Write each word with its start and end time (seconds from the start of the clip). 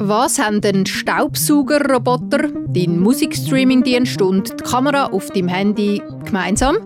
Was 0.00 0.38
haben 0.38 0.60
ein 0.64 0.86
Staubsaugerroboter, 0.86 2.50
dein 2.68 3.00
Musikstreamingdienst 3.00 4.22
und 4.22 4.48
die 4.48 4.62
Kamera 4.62 5.06
auf 5.06 5.28
deinem 5.30 5.48
Handy 5.48 6.00
gemeinsam? 6.24 6.76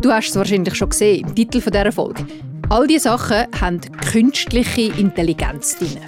Du 0.00 0.10
hast 0.10 0.30
es 0.30 0.36
wahrscheinlich 0.36 0.74
schon 0.74 0.88
gesehen 0.88 1.26
im 1.28 1.34
Titel 1.34 1.60
dieser 1.60 1.92
Folge. 1.92 2.26
All 2.70 2.86
diese 2.86 3.04
Sachen 3.04 3.44
haben 3.60 3.80
künstliche 4.10 4.90
Intelligenz 4.98 5.76
drin. 5.76 5.98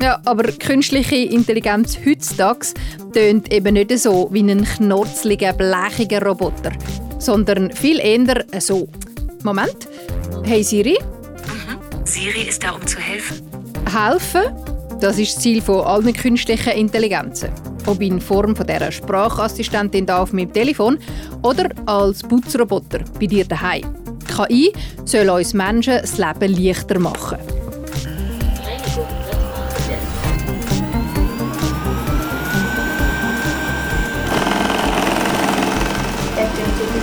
Ja, 0.00 0.18
aber 0.24 0.44
künstliche 0.52 1.16
Intelligenz 1.16 1.98
heutzutage 2.06 2.68
tönt 3.12 3.52
eben 3.52 3.74
nicht 3.74 3.98
so 3.98 4.28
wie 4.32 4.50
ein 4.50 4.64
knurzliger, 4.64 5.52
blechiger 5.52 6.24
Roboter, 6.24 6.72
sondern 7.18 7.70
viel 7.70 8.00
eher 8.00 8.46
so. 8.60 8.88
Moment. 9.42 9.88
Hey 10.44 10.62
Siri? 10.62 10.96
Siri 12.16 12.48
ist 12.48 12.64
da, 12.64 12.70
um 12.70 12.86
zu 12.86 12.98
helfen. 12.98 13.42
Helfen? 13.92 14.44
Das 15.02 15.18
ist 15.18 15.36
das 15.36 15.42
Ziel 15.42 15.60
von 15.60 15.82
allen 15.82 16.14
künstlichen 16.14 16.72
Intelligenzen. 16.72 17.50
Ob 17.84 18.00
in 18.00 18.22
Form 18.22 18.56
von 18.56 18.66
dieser 18.66 18.90
Sprachassistentin 18.90 20.06
da 20.06 20.22
auf 20.22 20.32
meinem 20.32 20.50
Telefon 20.50 20.98
oder 21.42 21.68
als 21.84 22.22
Putzroboter 22.22 23.00
bei 23.20 23.26
dir 23.26 23.44
daheim. 23.44 23.94
KI 24.34 24.72
soll 25.04 25.28
uns 25.28 25.52
Menschen 25.52 25.98
das 26.00 26.16
Leben 26.16 26.56
leichter 26.56 26.98
machen. 26.98 27.36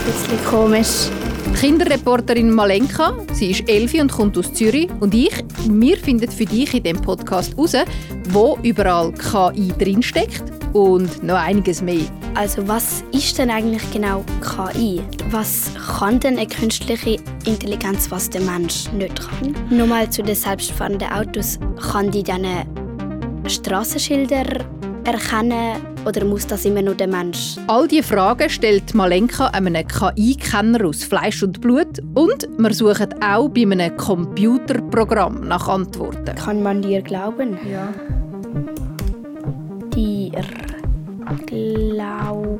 bisschen 0.05 0.45
komisch. 0.45 1.32
Kinderreporterin 1.55 2.51
Malenka, 2.51 3.13
sie 3.33 3.51
ist 3.51 3.69
Elfi 3.69 4.01
und 4.01 4.11
kommt 4.11 4.37
aus 4.37 4.53
Zürich. 4.53 4.89
Und 4.99 5.13
ich, 5.13 5.33
wir 5.69 5.97
finden 5.97 6.29
für 6.29 6.45
dich 6.45 6.73
in 6.73 6.83
diesem 6.83 7.01
Podcast 7.01 7.51
heraus, 7.51 7.75
wo 8.29 8.57
überall 8.63 9.13
KI 9.13 9.71
drinsteckt 9.77 10.43
und 10.73 11.23
noch 11.23 11.37
einiges 11.37 11.81
mehr. 11.81 12.05
Also 12.35 12.67
was 12.67 13.03
ist 13.11 13.37
denn 13.37 13.49
eigentlich 13.49 13.89
genau 13.91 14.25
KI? 14.41 15.01
Was 15.29 15.71
kann 15.99 16.19
denn 16.19 16.37
eine 16.37 16.47
künstliche 16.47 17.17
Intelligenz, 17.45 18.09
was 18.09 18.29
der 18.29 18.41
Mensch 18.41 18.91
nicht 18.91 19.19
kann? 19.19 19.55
Nur 19.69 19.87
mal 19.87 20.09
zu 20.09 20.23
den 20.23 20.35
selbstfahrenden 20.35 21.11
Autos. 21.11 21.59
Kann 21.91 22.11
die 22.11 22.23
dann 22.23 22.45
Straßenschilder 23.47 24.45
erkennen 25.05 25.92
oder 26.05 26.25
muss 26.25 26.47
das 26.47 26.65
immer 26.65 26.81
nur 26.81 26.95
der 26.95 27.07
Mensch? 27.07 27.55
All 27.67 27.87
diese 27.87 28.03
Fragen 28.03 28.49
stellt 28.49 28.93
Malenka 28.93 29.47
einem 29.47 29.75
KI-Kenner 29.87 30.85
aus 30.85 31.03
Fleisch 31.03 31.43
und 31.43 31.61
Blut 31.61 31.99
und 32.13 32.47
wir 32.57 32.73
suchen 32.73 33.13
auch 33.23 33.49
bei 33.49 33.61
einem 33.61 33.95
Computerprogramm 33.97 35.47
nach 35.47 35.67
Antworten. 35.67 36.35
Kann 36.35 36.63
man 36.63 36.81
dir 36.81 37.01
glauben? 37.01 37.57
Ja. 37.69 37.93
Dir 39.95 40.31
glauben. 41.45 42.59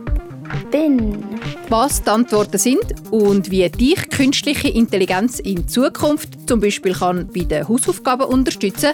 Was 1.69 2.03
die 2.03 2.09
Antworten 2.09 2.58
sind 2.58 2.94
und 3.11 3.49
wie 3.49 3.67
dich 3.69 4.09
künstliche 4.09 4.69
Intelligenz 4.69 5.39
in 5.39 5.67
Zukunft 5.67 6.47
zum 6.47 6.59
Beispiel 6.59 6.94
kann 6.94 7.27
bei 7.33 7.44
den 7.44 7.67
Hausaufgaben 7.67 8.27
unterstützen, 8.27 8.91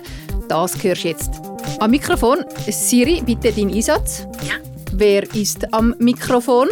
das 0.48 0.82
hörst 0.84 1.04
du 1.04 1.08
jetzt. 1.10 1.49
Am 1.80 1.92
Mikrofon, 1.92 2.44
Siri, 2.70 3.22
bitte 3.26 3.52
deinen 3.52 3.74
Einsatz. 3.74 4.28
Ja. 4.48 4.56
Wer 4.92 5.24
ist 5.34 5.72
am 5.74 5.96
Mikrofon? 6.00 6.68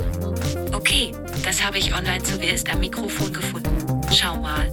Okay, 0.74 1.12
das 1.46 1.64
habe 1.64 1.78
ich 1.78 1.96
online 1.96 2.22
zu 2.24 2.40
Wer 2.40 2.54
ist 2.54 2.72
am 2.74 2.80
Mikrofon 2.80 3.32
gefunden. 3.32 3.70
Schau 4.12 4.36
mal. 4.38 4.68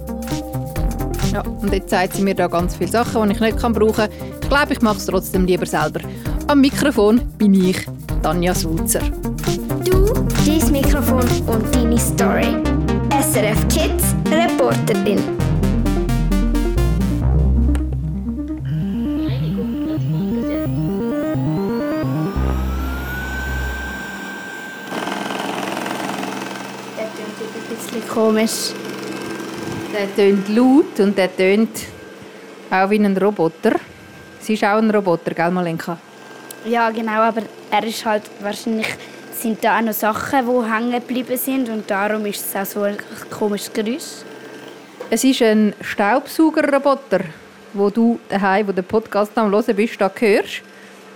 Ja, 1.31 1.41
und 1.41 1.71
jetzt 1.71 1.89
zeigt 1.89 2.15
sie 2.15 2.21
mir 2.21 2.35
da 2.35 2.47
ganz 2.47 2.75
viele 2.75 2.91
Sachen, 2.91 3.29
die 3.29 3.35
ich 3.35 3.41
nicht 3.41 3.57
brauchen 3.57 3.93
kann. 3.93 4.09
Ich 4.41 4.49
glaube, 4.49 4.73
ich 4.73 4.81
mache 4.81 4.97
es 4.97 5.05
trotzdem 5.05 5.45
lieber 5.45 5.65
selber. 5.65 6.01
Am 6.47 6.61
Mikrofon 6.61 7.21
bin 7.37 7.53
ich, 7.53 7.85
Tanja 8.21 8.53
Sulzer. 8.53 9.01
Du, 9.83 10.13
dein 10.45 10.71
Mikrofon 10.71 11.25
und 11.47 11.75
deine 11.75 11.97
Story. 11.97 12.55
SRF 13.21 13.67
Kids 13.69 14.15
Reporterin. 14.29 15.44
Komisch. 28.15 28.71
Der 29.93 30.07
tönt 30.15 30.47
laut 30.47 30.99
und 30.99 31.17
der 31.17 31.35
tönt 31.35 31.77
auch 32.71 32.89
wie 32.89 32.99
ein 32.99 33.17
Roboter. 33.17 33.75
Sie 34.39 34.53
ist 34.53 34.63
auch 34.63 34.77
ein 34.77 34.89
Roboter, 34.89 35.33
gell, 35.33 35.51
Malenka? 35.51 35.97
Ja, 36.65 36.89
genau, 36.91 37.21
aber 37.29 37.41
er 37.69 37.83
ist 37.83 38.05
halt 38.05 38.23
wahrscheinlich 38.41 38.87
sind 39.33 39.61
da 39.63 39.77
auch 39.77 39.81
noch 39.81 39.93
Sachen, 39.93 40.45
die 40.47 40.71
hängen 40.71 40.91
geblieben 40.93 41.37
sind 41.37 41.67
und 41.67 41.91
darum 41.91 42.25
ist 42.25 42.45
es 42.45 42.55
auch 42.55 42.65
so 42.65 42.81
ein 42.83 42.97
komisches 43.29 43.73
Geräusch. 43.73 44.23
Es 45.09 45.23
ist 45.25 45.41
ein 45.41 45.73
Staubsaugerroboter, 45.81 47.19
wo 47.73 47.89
du 47.89 48.17
daheim, 48.29 48.67
wo 48.67 48.71
der 48.71 48.81
Podcast 48.83 49.37
am 49.37 49.51
hören 49.51 49.75
bist, 49.75 49.99
da 49.99 50.09
hörst. 50.15 50.61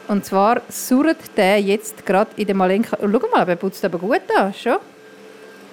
Und 0.10 0.26
zwar 0.26 0.62
surrt 0.68 1.38
der 1.38 1.62
jetzt 1.62 2.06
gerade 2.06 2.32
in 2.36 2.46
der 2.48 2.56
Malenka. 2.56 2.98
Oh, 3.02 3.08
schau 3.10 3.28
mal, 3.32 3.48
er 3.48 3.56
putzt 3.56 3.86
aber 3.86 3.98
gut 3.98 4.22
an, 4.36 4.54
schon. 4.54 4.78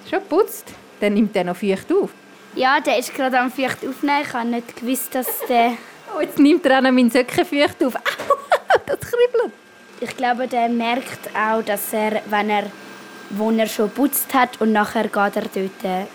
Schon 0.09 0.21
putzt. 0.29 0.73
Dann 0.99 1.13
nimmt 1.13 1.35
er 1.35 1.43
noch 1.43 1.55
feucht 1.55 1.91
auf. 1.91 2.09
Ja, 2.55 2.79
der 2.79 2.97
ist 2.97 3.13
gerade 3.13 3.39
am 3.39 3.51
Feucht 3.51 3.77
aufnehmen. 3.87 4.23
Ich 4.23 4.33
habe 4.33 4.47
nicht 4.47 4.75
gewusst, 4.75 5.13
dass 5.13 5.27
der... 5.47 5.73
Oh, 6.15 6.21
jetzt 6.21 6.39
nimmt 6.39 6.65
er 6.65 6.77
auch 6.77 6.81
noch 6.81 6.91
meinen 6.91 7.11
Söcken 7.11 7.45
feucht 7.45 7.83
auf. 7.83 7.95
Au, 7.95 7.99
das 8.85 8.99
kribbelt. 9.01 9.51
Ich 9.99 10.15
glaube, 10.15 10.47
der 10.47 10.69
merkt 10.69 11.29
auch, 11.35 11.61
dass 11.63 11.91
er, 11.91 12.21
wenn 12.29 12.49
er, 12.49 12.71
wo 13.31 13.51
er 13.51 13.67
schon 13.67 13.89
putzt 13.89 14.33
hat 14.33 14.61
und 14.61 14.71
nachher 14.71 15.03
geht 15.03 15.15
er 15.15 15.41
dort 15.41 15.83
äh, 15.83 16.05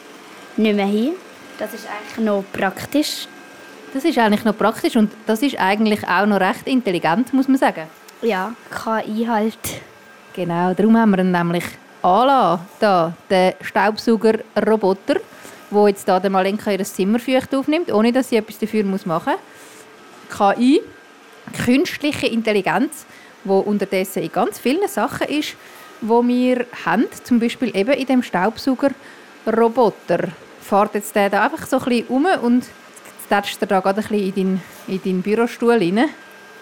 nicht 0.57 0.77
mehr 0.77 0.87
hin. 0.87 1.13
Das 1.59 1.75
ist 1.75 1.87
eigentlich 1.87 2.25
noch 2.25 2.43
praktisch. 2.53 3.29
Das 3.93 4.05
ist 4.05 4.17
eigentlich 4.19 4.45
noch 4.45 4.57
praktisch 4.57 4.97
und 4.97 5.13
das 5.27 5.43
ist 5.43 5.59
eigentlich 5.59 6.09
auch 6.09 6.25
noch 6.25 6.41
recht 6.41 6.67
intelligent, 6.67 7.35
muss 7.35 7.49
man 7.49 7.59
sagen. 7.59 7.87
Ja, 8.23 8.55
KI 8.71 9.27
halt. 9.27 9.59
Genau, 10.33 10.73
darum 10.73 10.97
haben 10.97 11.11
wir 11.11 11.19
ihn 11.19 11.31
nämlich 11.31 11.65
anlassen, 12.03 12.67
da, 12.81 13.13
den 13.31 13.53
Staubsaugerroboter, 13.61 15.21
der 15.71 15.89
jetzt 15.89 16.09
da 16.09 16.21
der 16.21 16.31
Malenka 16.31 16.71
ihr 16.71 16.85
Zimmer 16.85 17.19
aufnimmt, 17.55 17.93
ohne 17.93 18.13
dass 18.13 18.29
sie 18.29 18.37
etwas 18.37 18.59
dafür 18.59 18.85
machen 18.85 19.07
muss. 19.07 20.57
KI, 20.57 20.81
künstliche 21.65 22.27
Intelligenz, 22.27 23.07
die 23.45 23.51
unterdessen 23.51 24.23
in 24.23 24.33
ganz 24.33 24.59
vielen 24.59 24.89
Sachen 24.89 25.29
ist, 25.29 25.57
wo 26.01 26.27
wir 26.27 26.67
haben, 26.85 27.07
zum 27.25 27.39
Beispiel 27.39 27.77
eben 27.77 27.93
in 27.93 28.07
dem 28.07 28.23
Staubsaugerroboter. 28.23 30.29
Fährt 30.61 30.95
jetzt 30.95 31.15
der 31.15 31.31
da 31.31 31.45
einfach 31.45 31.67
so 31.67 31.79
ein 31.79 31.85
bisschen 31.85 32.07
um 32.09 32.27
und 32.43 32.65
tätscht 33.29 33.59
er 33.61 33.67
da 33.67 33.81
gerade 33.81 34.01
ein 34.01 34.09
bisschen 34.09 34.27
in 34.27 34.35
deinen, 34.35 34.63
in 34.89 35.03
deinen 35.03 35.23
Bürostuhl 35.23 35.73
rein. 35.73 36.09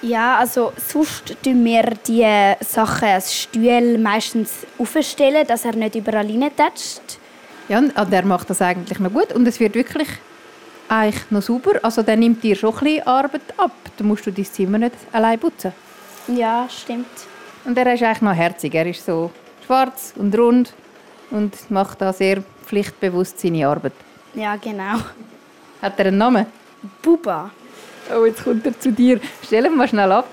Ja, 0.03 0.39
also 0.39 0.73
sonst 0.77 1.37
tun 1.43 1.65
wir 1.65 1.83
die 2.07 2.27
Sachen 2.65 3.09
als 3.09 3.35
Stuhl 3.35 3.99
meistens 3.99 4.67
aufstellen, 4.79 5.47
dass 5.47 5.65
er 5.65 5.77
nicht 5.77 5.95
überall 5.95 6.27
reintätscht. 6.27 7.19
Ja, 7.69 7.79
und 7.79 7.97
und 7.97 8.13
er 8.13 8.25
macht 8.25 8.49
das 8.49 8.63
eigentlich 8.63 8.99
noch 8.99 9.13
gut 9.13 9.33
und 9.33 9.47
es 9.47 9.61
wird 9.61 9.75
wirklich 9.75 10.09
eigentlich 10.89 11.31
noch 11.31 11.43
super. 11.43 11.79
Also 11.83 12.03
der 12.03 12.17
nimmt 12.17 12.43
dir 12.43 12.57
schon 12.57 12.75
ein 12.75 12.81
bisschen 12.81 13.07
Arbeit 13.07 13.43
ab. 13.59 13.73
Du 13.97 14.05
musst 14.05 14.27
du 14.27 14.33
dein 14.33 14.45
Zimmer 14.45 14.79
nicht 14.79 14.95
allein 15.13 15.39
putzen. 15.39 15.73
Ja, 16.29 16.67
stimmt. 16.69 17.07
Und 17.65 17.77
er 17.77 17.93
ist 17.95 18.03
eigentlich 18.03 18.23
noch 18.23 18.35
herzig. 18.35 18.75
Er 18.75 18.87
ist 18.87 19.05
so 19.05 19.31
schwarz 19.67 20.15
und 20.17 20.37
rund 20.37 20.73
und 21.31 21.71
macht 21.71 22.01
da 22.01 22.13
sehr 22.13 22.43
pflichtbewusst 22.65 23.39
seine 23.39 23.69
Arbeit. 23.69 23.93
Ja, 24.35 24.57
genau. 24.57 24.99
Hat 25.83 25.99
er 25.99 26.07
einen 26.07 26.19
Namen? 26.19 26.47
Buba. 27.03 27.51
Oh, 28.13 28.25
jetzt 28.25 28.43
kommt 28.43 28.67
er 28.67 28.79
zu 28.79 28.93
dir. 28.93 29.21
Stell 29.45 29.67
ihn 29.67 29.77
mal 29.77 29.89
schnell 29.89 30.11
ab. 30.11 30.27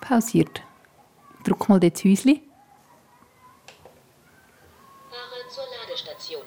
Pausiert. 0.00 0.62
Drück 1.44 1.68
mal 1.68 1.78
das 1.78 2.02
Häuschen. 2.04 2.40
Fahre 5.10 5.48
zur 5.50 5.64
Ladestation. 5.80 6.42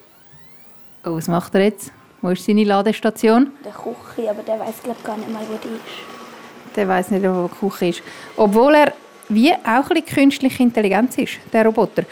Oh, 1.06 1.16
was 1.16 1.28
macht 1.28 1.56
er 1.56 1.62
jetzt? 1.66 1.92
Wo 2.22 2.30
ist 2.30 2.46
seine 2.46 2.64
Ladestation? 2.64 3.52
Der 3.64 3.74
Küche, 3.74 4.30
aber 4.30 4.44
der 4.44 4.60
weiß 4.60 4.82
glaube 4.84 5.02
gar 5.04 5.18
nicht 5.18 5.30
mal, 5.30 5.44
wo 5.48 5.58
die 5.58 5.76
ist. 5.76 6.76
Der 6.76 6.88
weiß 6.88 7.12
nicht, 7.12 7.24
wo 7.24 7.48
die 7.48 7.60
Küche 7.60 7.88
ist. 7.88 8.04
Obwohl 8.38 8.76
er 8.76 8.94
wie 9.30 9.54
auch 9.54 9.58
ein 9.66 9.88
bisschen 9.90 10.06
künstliche 10.06 10.64
Intelligenz 10.64 11.18
ist, 11.18 11.34
der 11.52 11.66
Roboter. 11.66 12.04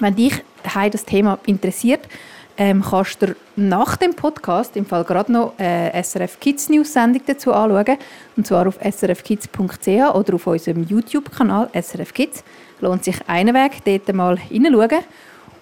Wenn 0.00 0.14
dich 0.14 0.42
das 0.90 1.04
Thema 1.04 1.38
interessiert, 1.46 2.08
ähm, 2.56 2.82
kannst 2.82 3.22
du 3.22 3.34
nach 3.56 3.96
dem 3.96 4.14
Podcast 4.14 4.76
im 4.76 4.86
Fall 4.86 5.04
gerade 5.04 5.32
noch 5.32 5.54
äh, 5.58 6.02
SRF 6.02 6.38
Kids 6.40 6.68
News 6.68 6.92
Sendung 6.92 7.22
dazu 7.26 7.52
anschauen. 7.52 7.98
Und 8.36 8.46
zwar 8.46 8.66
auf 8.66 8.78
srfkids.ch 8.80 9.88
oder 9.88 10.34
auf 10.34 10.46
unserem 10.46 10.84
YouTube-Kanal 10.84 11.70
SRF 11.72 12.12
Kids. 12.14 12.44
Lohnt 12.80 13.04
sich 13.04 13.16
einen 13.26 13.54
Weg, 13.54 13.84
dort 13.84 14.14
mal 14.14 14.38
hineinschauen. 14.38 15.04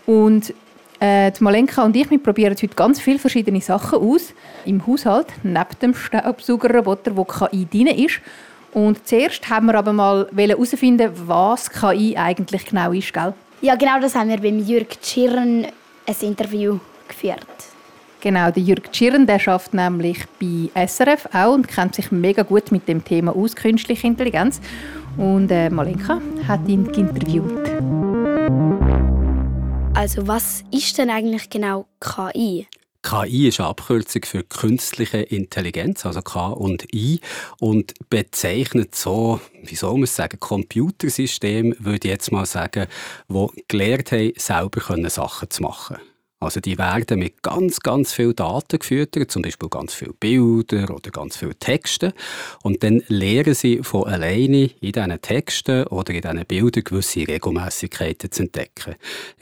Und 0.07 0.55
Äh, 1.03 1.33
die 1.33 1.43
Malenka 1.43 1.83
und 1.83 1.97
ich 1.97 2.09
wir 2.13 2.23
probieren 2.23 2.55
heute 2.55 2.77
ganz 2.77 3.01
viele 3.01 3.19
verschiedene 3.19 3.61
Sachen 3.61 3.99
aus 3.99 4.33
im 4.65 4.87
Haushalt, 4.87 5.27
neben 5.43 5.79
dem 5.81 5.95
Staubsaugerroboter, 5.95 7.17
wo 7.17 7.25
KI 7.25 7.67
drin 7.67 7.89
ist. 7.89 8.21
Und 8.73 9.05
zuerst 9.05 9.51
haben 9.51 9.67
wir 9.67 9.75
aber 9.75 9.93
mal 9.93 10.29
herausfinden, 10.37 11.11
was 11.27 11.69
KI 11.69 12.17
eigentlich 12.17 12.67
genau 12.67 12.93
ist, 12.93 13.13
gell? 13.13 13.35
Ja, 13.63 13.75
genau 13.75 13.99
das 14.01 14.15
haben 14.15 14.29
wir 14.29 14.37
beim 14.37 14.61
Jürg 14.61 14.91
Tschirren 15.03 15.67
ein 16.21 16.29
Interview 16.29 16.79
geführt. 17.09 17.47
Genau, 18.21 18.51
der 18.53 18.63
Jürg 18.63 18.93
Tschirren, 18.93 19.27
der 19.27 19.41
schafft 19.41 19.75
nämlich 19.75 20.19
bei 20.41 20.87
SRF 20.87 21.29
auch 21.33 21.55
und 21.55 21.67
kennt 21.67 21.97
sich 21.97 22.13
mega 22.13 22.43
gut 22.43 22.71
mit 22.71 22.87
dem 22.87 23.05
Thema 23.05 23.35
aus, 23.35 23.57
künstliche 23.57 24.07
Intelligenz. 24.07 24.61
Und 25.17 25.51
äh, 25.51 25.69
Malenka 25.69 26.21
hat 26.47 26.69
ihn 26.69 26.87
interviewt. 26.87 27.69
Also 29.95 30.27
was 30.27 30.63
ist 30.71 30.97
denn 30.99 31.11
eigentlich 31.11 31.51
genau 31.51 31.87
KI? 32.01 32.67
KI 33.03 33.49
ist 33.49 33.61
eine 33.61 33.69
Abkürzung 33.69 34.23
für 34.25 34.45
künstliche 34.45 35.19
Intelligenz, 35.19 36.07
also 36.07 36.23
K 36.23 36.49
und 36.49 36.95
I, 36.95 37.21
und 37.59 37.95
bezeichnet 38.09 38.95
so, 38.95 39.41
wie 39.63 39.75
soll 39.75 39.95
man 39.95 40.05
es 40.05 40.17
sagen, 40.17 40.39
Computersystem, 40.39 41.75
würde 41.79 42.09
ich 42.09 42.13
jetzt 42.13 42.33
mal 42.33 42.47
sagen, 42.47 42.87
wo 43.29 43.53
gelernt 43.69 44.13
haben, 44.13 44.33
selber 44.37 45.11
Sachen 45.11 45.51
zu 45.51 45.63
machen. 45.63 45.97
Also 46.43 46.61
die 46.61 46.77
werden 46.77 47.21
mit 47.21 47.41
ganz, 47.43 47.79
ganz 47.81 48.13
viel 48.13 48.35
Daten 48.35 48.81
gefüttert, 48.81 49.31
zum 49.31 49.43
Beispiel 49.43 49.69
ganz 49.69 49.95
viele 49.95 50.13
Bilder 50.13 50.93
oder 50.93 51.11
ganz 51.13 51.37
viele 51.37 51.55
Texte. 51.55 52.13
Und 52.65 52.83
dann 52.83 53.03
lernen 53.07 53.55
sie 53.55 53.79
von 53.83 54.09
alleine 54.09 54.71
in 54.81 54.93
diesen 54.93 55.21
Texten 55.21 55.87
oder 55.87 56.13
in 56.13 56.21
diesen 56.21 56.45
Bildern 56.47 56.83
gewisse 56.83 57.29
Regelmäßigkeiten 57.29 58.33
zu 58.33 58.43
entdecken. 58.43 58.97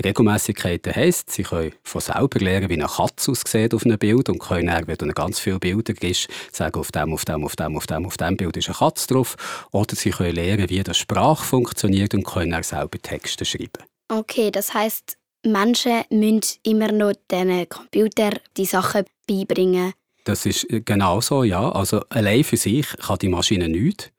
Regelmäßigkeiten 0.04 0.94
heisst, 0.94 1.30
sie 1.30 1.42
können 1.42 1.72
von 1.82 2.02
selber 2.02 2.38
lernen, 2.38 2.68
wie 2.68 2.74
eine 2.74 2.86
Katze 2.86 3.30
aussieht 3.30 3.72
auf 3.72 3.86
einem 3.86 3.98
Bild 3.98 4.28
und 4.28 4.38
können 4.38 4.66
dann, 4.66 4.86
wenn 4.86 4.96
du 4.96 5.08
ganz 5.14 5.38
viele 5.40 5.58
Bilder 5.58 5.94
gibst, 5.94 6.28
sagen, 6.52 6.78
auf 6.78 6.92
dem, 6.92 7.14
auf 7.14 7.24
dem, 7.24 7.44
auf 7.44 7.56
dem, 7.56 7.76
auf 7.76 7.86
dem, 7.86 8.04
auf 8.04 8.18
dem 8.18 8.36
Bild 8.36 8.58
ist 8.58 8.68
eine 8.68 8.76
Katze 8.76 9.06
drauf. 9.06 9.36
Oder 9.72 9.96
sie 9.96 10.10
können 10.10 10.34
lernen, 10.34 10.68
wie 10.68 10.82
die 10.82 10.94
Sprache 10.94 11.44
funktioniert 11.44 12.12
und 12.12 12.24
können 12.24 12.50
dann 12.50 12.62
selber 12.62 12.98
Texte 13.00 13.46
schreiben. 13.46 13.84
Okay, 14.08 14.50
das 14.50 14.74
heißt, 14.74 15.19
Menschen 15.44 16.02
müssen 16.10 16.58
immer 16.62 16.92
noch 16.92 17.12
diesen 17.30 17.68
Computer 17.68 18.30
die 18.56 18.64
Sachen 18.64 19.04
beibringen. 19.26 19.92
Das 20.24 20.46
ist 20.46 20.66
genau 20.84 21.20
so, 21.20 21.44
ja. 21.44 21.70
Also 21.72 22.02
allein 22.10 22.44
für 22.44 22.56
sich 22.56 22.86
kann 22.98 23.18
die 23.18 23.28
Maschine 23.28 23.68
nichts. 23.68 24.10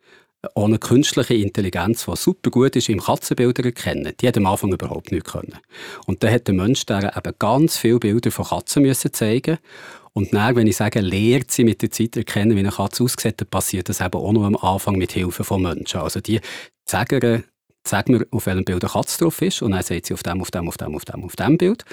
Ohne 0.55 0.79
künstliche 0.79 1.35
Intelligenz, 1.35 2.05
die 2.05 2.15
super 2.15 2.49
gut 2.49 2.75
ist 2.75 2.89
im 2.89 2.99
Katzenbilder 2.99 3.63
erkennen, 3.63 4.13
die 4.19 4.27
hat 4.27 4.37
am 4.37 4.47
Anfang 4.47 4.73
überhaupt 4.73 5.11
nicht 5.11 5.27
können. 5.27 5.59
Und 6.07 6.23
dann 6.23 6.33
hat 6.33 6.47
der 6.47 6.55
Mensch 6.55 6.83
der 6.87 7.15
eben 7.15 7.35
ganz 7.37 7.77
viele 7.77 7.99
Bilder 7.99 8.31
von 8.31 8.45
Katzen 8.45 8.81
müssen 8.81 9.13
zeigen 9.13 9.59
und 10.13 10.33
dann, 10.33 10.55
wenn 10.55 10.67
ich 10.67 10.75
sage, 10.75 10.99
lehrt 10.99 11.51
sie 11.51 11.63
mit 11.63 11.81
der 11.81 11.91
Zeit 11.91 12.17
erkennen, 12.17 12.55
wie 12.55 12.59
eine 12.59 12.71
Katze 12.71 13.03
aussieht, 13.03 13.39
dann 13.39 13.47
passiert 13.47 13.87
das 13.87 14.01
eben 14.01 14.19
auch 14.19 14.33
noch 14.33 14.43
am 14.43 14.57
Anfang 14.57 14.97
mit 14.97 15.13
Hilfe 15.13 15.43
von 15.43 15.61
Menschen. 15.61 16.01
Also 16.01 16.19
die 16.19 16.41
sagen 16.85 17.43
Sag 17.85 18.09
mir, 18.09 18.25
auf 18.31 18.45
welchem 18.45 18.63
Bild 18.63 18.83
eine 18.83 18.91
Katze 18.91 19.23
drauf 19.23 19.41
ist. 19.41 19.61
Und 19.61 19.71
dann 19.71 19.83
sagt 19.83 20.05
sie 20.05 20.13
auf 20.13 20.23
dem, 20.23 20.41
auf 20.41 20.51
dem, 20.51 20.67
auf 20.67 20.77
dem, 20.77 20.95
auf 20.95 21.05
dem, 21.05 21.23
auf 21.23 21.35
dem 21.35 21.57
Bild. 21.57 21.83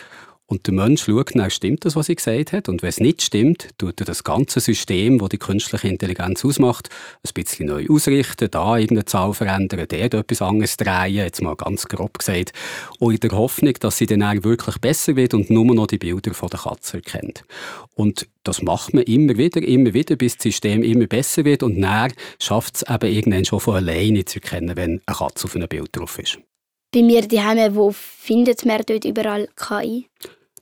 Und 0.51 0.67
der 0.67 0.73
Mensch 0.73 1.05
schaut 1.05 1.35
dann, 1.35 1.51
stimmt 1.51 1.85
das, 1.85 1.95
was 1.95 2.07
sie 2.07 2.15
gesagt 2.15 2.53
hat? 2.53 2.71
Und 2.71 2.81
wenn 2.81 2.89
es 2.89 3.01
nicht 3.01 3.21
stimmt, 3.21 3.69
tut 3.77 4.01
er 4.01 4.07
das 4.07 4.25
ganze 4.25 4.61
System, 4.61 5.19
das 5.19 5.29
die 5.29 5.37
künstliche 5.37 5.89
Intelligenz 5.89 6.43
ausmacht, 6.43 6.89
ein 7.23 7.31
bisschen 7.35 7.67
neu 7.67 7.87
ausrichten, 7.91 8.51
da 8.51 8.79
irgendeine 8.79 9.05
Zahl 9.05 9.35
verändern, 9.35 9.87
dort 9.87 9.93
etwas 9.93 10.41
anderes 10.41 10.79
drehen, 10.79 11.15
jetzt 11.17 11.43
mal 11.43 11.55
ganz 11.55 11.87
grob 11.87 12.19
gesagt. 12.19 12.53
Und 12.99 13.13
in 13.13 13.29
der 13.29 13.39
Hoffnung, 13.39 13.75
dass 13.75 13.99
sie 13.99 14.07
dann 14.07 14.23
auch 14.23 14.43
wirklich 14.43 14.79
besser 14.79 15.17
wird 15.17 15.35
und 15.35 15.51
nur 15.51 15.67
noch 15.67 15.87
die 15.87 15.99
Bilder 15.99 16.33
von 16.33 16.49
der 16.49 16.61
Katze 16.61 16.97
erkennt. 16.97 17.45
Und 17.95 18.27
das 18.43 18.63
macht 18.63 18.95
man 18.95 19.03
immer 19.03 19.37
wieder, 19.37 19.61
immer 19.61 19.93
wieder, 19.93 20.17
bis 20.17 20.37
das 20.37 20.45
System 20.45 20.83
immer 20.83 21.07
besser 21.07 21.45
wird 21.45 21.63
und 21.63 21.79
dann 21.79 22.11
schafft 22.41 22.77
es 22.77 22.83
eben 22.89 23.13
irgendwann 23.13 23.45
schon 23.45 23.61
von 23.61 23.75
alleine 23.75 24.25
zu 24.25 24.37
erkennen, 24.37 24.77
wenn 24.77 25.03
eine 25.05 25.17
Katze 25.17 25.45
auf 25.45 25.55
einem 25.55 25.69
Bild 25.69 25.91
drauf 25.95 26.19
ist. 26.19 26.39
Bei 26.91 27.03
mir 27.03 27.21
daheim, 27.29 27.75
wo 27.75 27.93
findet 27.93 28.65
man 28.65 28.81
dort 28.87 29.05
überall 29.05 29.47
KI? 29.55 30.07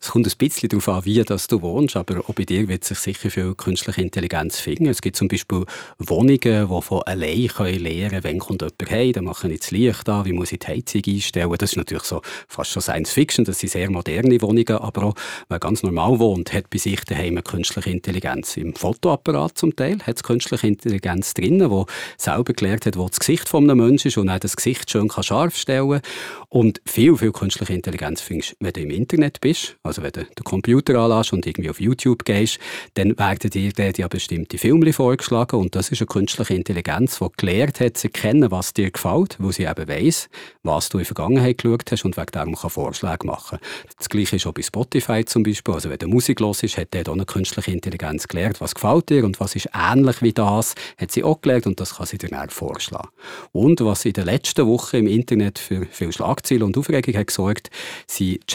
Es 0.00 0.10
kommt 0.10 0.26
ein 0.26 0.32
bisschen 0.38 0.68
darauf 0.68 0.88
an, 0.88 1.04
wie 1.04 1.22
das 1.22 1.46
du 1.46 1.62
wohnst, 1.62 1.96
aber 1.96 2.20
auch 2.20 2.34
bei 2.34 2.44
dir 2.44 2.68
wird 2.68 2.84
sich 2.84 2.98
sicher 2.98 3.30
viel 3.30 3.54
künstliche 3.54 4.02
Intelligenz 4.02 4.58
finden. 4.58 4.86
Es 4.86 5.00
gibt 5.00 5.16
zum 5.16 5.28
Beispiel 5.28 5.64
Wohnungen, 5.98 6.38
die 6.40 6.82
von 6.82 7.02
allein 7.02 7.48
können 7.48 7.80
lernen 7.80 8.10
können, 8.10 8.24
wenn 8.24 8.38
kommt 8.38 8.62
jemand 8.62 8.90
heim, 8.90 9.12
dann 9.12 9.24
mache 9.24 9.50
ich 9.50 9.60
das 9.60 9.70
Licht 9.70 10.08
an, 10.08 10.24
wie 10.24 10.32
muss 10.32 10.52
ich 10.52 10.58
die 10.60 10.66
Heizung 10.66 11.02
einstellen. 11.06 11.54
Das 11.58 11.72
ist 11.72 11.76
natürlich 11.76 12.04
so 12.04 12.22
fast 12.48 12.70
schon 12.70 12.82
Science 12.82 13.12
Fiction, 13.12 13.44
das 13.44 13.58
sind 13.58 13.70
sehr 13.70 13.90
moderne 13.90 14.40
Wohnungen, 14.42 14.78
aber 14.78 15.04
auch, 15.04 15.14
wer 15.48 15.58
ganz 15.58 15.82
normal 15.82 16.18
wohnt, 16.18 16.52
hat 16.52 16.70
bei 16.70 16.78
sich 16.78 17.00
daheim 17.04 17.34
eine 17.34 17.42
künstliche 17.42 17.90
Intelligenz. 17.90 18.56
Im 18.56 18.74
Fotoapparat 18.74 19.56
zum 19.58 19.74
Teil 19.74 19.98
hat 20.06 20.16
es 20.16 20.22
künstliche 20.22 20.66
Intelligenz 20.66 21.34
drin, 21.34 21.58
die 21.58 21.84
selber 22.18 22.52
gelernt 22.52 22.86
hat, 22.86 22.96
wo 22.96 23.08
das 23.08 23.18
Gesicht 23.18 23.48
von 23.48 23.64
einem 23.64 23.78
Menschen 23.78 24.08
ist 24.08 24.18
und 24.18 24.28
auch 24.28 24.38
das 24.38 24.56
Gesicht 24.56 24.90
schön 24.90 25.10
scharf 25.10 25.56
stellen 25.56 25.90
kann. 25.90 26.02
Und 26.48 26.80
viel, 26.86 27.16
viel 27.16 27.32
künstliche 27.32 27.72
Intelligenz 27.72 28.20
findest 28.20 28.52
du, 28.52 28.56
wenn 28.60 28.72
du 28.72 28.80
im 28.80 28.90
Internet 28.90 29.40
bist. 29.40 29.76
Also 29.86 30.02
wenn 30.02 30.12
du 30.12 30.24
den 30.24 30.44
Computer 30.44 30.98
anlässt 30.98 31.32
und 31.32 31.46
irgendwie 31.46 31.70
auf 31.70 31.80
YouTube 31.80 32.24
gehst, 32.24 32.58
dann 32.94 33.18
werden 33.18 33.50
dir 33.50 33.72
dort 33.72 33.98
ja 33.98 34.08
bestimmte 34.08 34.58
Filme 34.58 34.92
vorgeschlagen 34.92 35.60
und 35.60 35.74
das 35.74 35.90
ist 35.90 36.00
eine 36.00 36.06
künstliche 36.06 36.54
Intelligenz, 36.54 37.18
die 37.18 37.26
gelernt 37.36 37.80
hat 37.80 37.96
zu 37.96 38.08
erkennen, 38.08 38.50
was 38.50 38.74
dir 38.74 38.90
gefällt, 38.90 39.36
wo 39.38 39.50
sie 39.52 39.64
eben 39.64 39.88
weiss, 39.88 40.28
was 40.62 40.88
du 40.88 40.98
in 40.98 41.04
der 41.04 41.06
Vergangenheit 41.06 41.58
geschaut 41.58 41.90
hast 41.90 42.04
und 42.04 42.16
wegen 42.16 42.26
darum 42.32 42.54
kann 42.54 42.70
Vorschläge 42.70 43.26
machen. 43.26 43.58
Das 43.98 44.08
Gleiche 44.08 44.36
ist 44.36 44.46
auch 44.46 44.52
bei 44.52 44.62
Spotify 44.62 45.24
zum 45.24 45.42
Beispiel. 45.42 45.74
Also 45.74 45.90
wenn 45.90 45.98
du 45.98 46.08
Musik 46.08 46.40
hörst, 46.40 46.76
hat 46.76 46.94
der 46.94 47.08
auch 47.08 47.12
eine 47.12 47.26
künstliche 47.26 47.70
Intelligenz 47.70 48.28
gelernt, 48.28 48.60
was 48.60 48.74
gefällt 48.74 49.08
dir 49.10 49.24
und 49.24 49.40
was 49.40 49.54
ist 49.54 49.68
ähnlich 49.74 50.22
wie 50.22 50.32
das, 50.32 50.74
hat 50.98 51.10
sie 51.12 51.24
auch 51.24 51.40
gelernt 51.40 51.66
und 51.66 51.80
das 51.80 51.96
kann 51.96 52.06
sie 52.06 52.18
dir 52.18 52.28
dann 52.28 52.50
vorschlagen. 52.50 53.08
Und 53.52 53.80
was 53.80 54.04
in 54.04 54.12
der 54.12 54.24
letzten 54.24 54.66
Woche 54.66 54.98
im 54.98 55.06
Internet 55.06 55.58
für 55.58 55.86
viel 55.86 56.12
Schlagzeilen 56.12 56.62
und 56.62 56.76
Aufregung 56.76 57.14
hat 57.14 57.26
gesorgt, 57.28 57.70
sind 58.06 58.46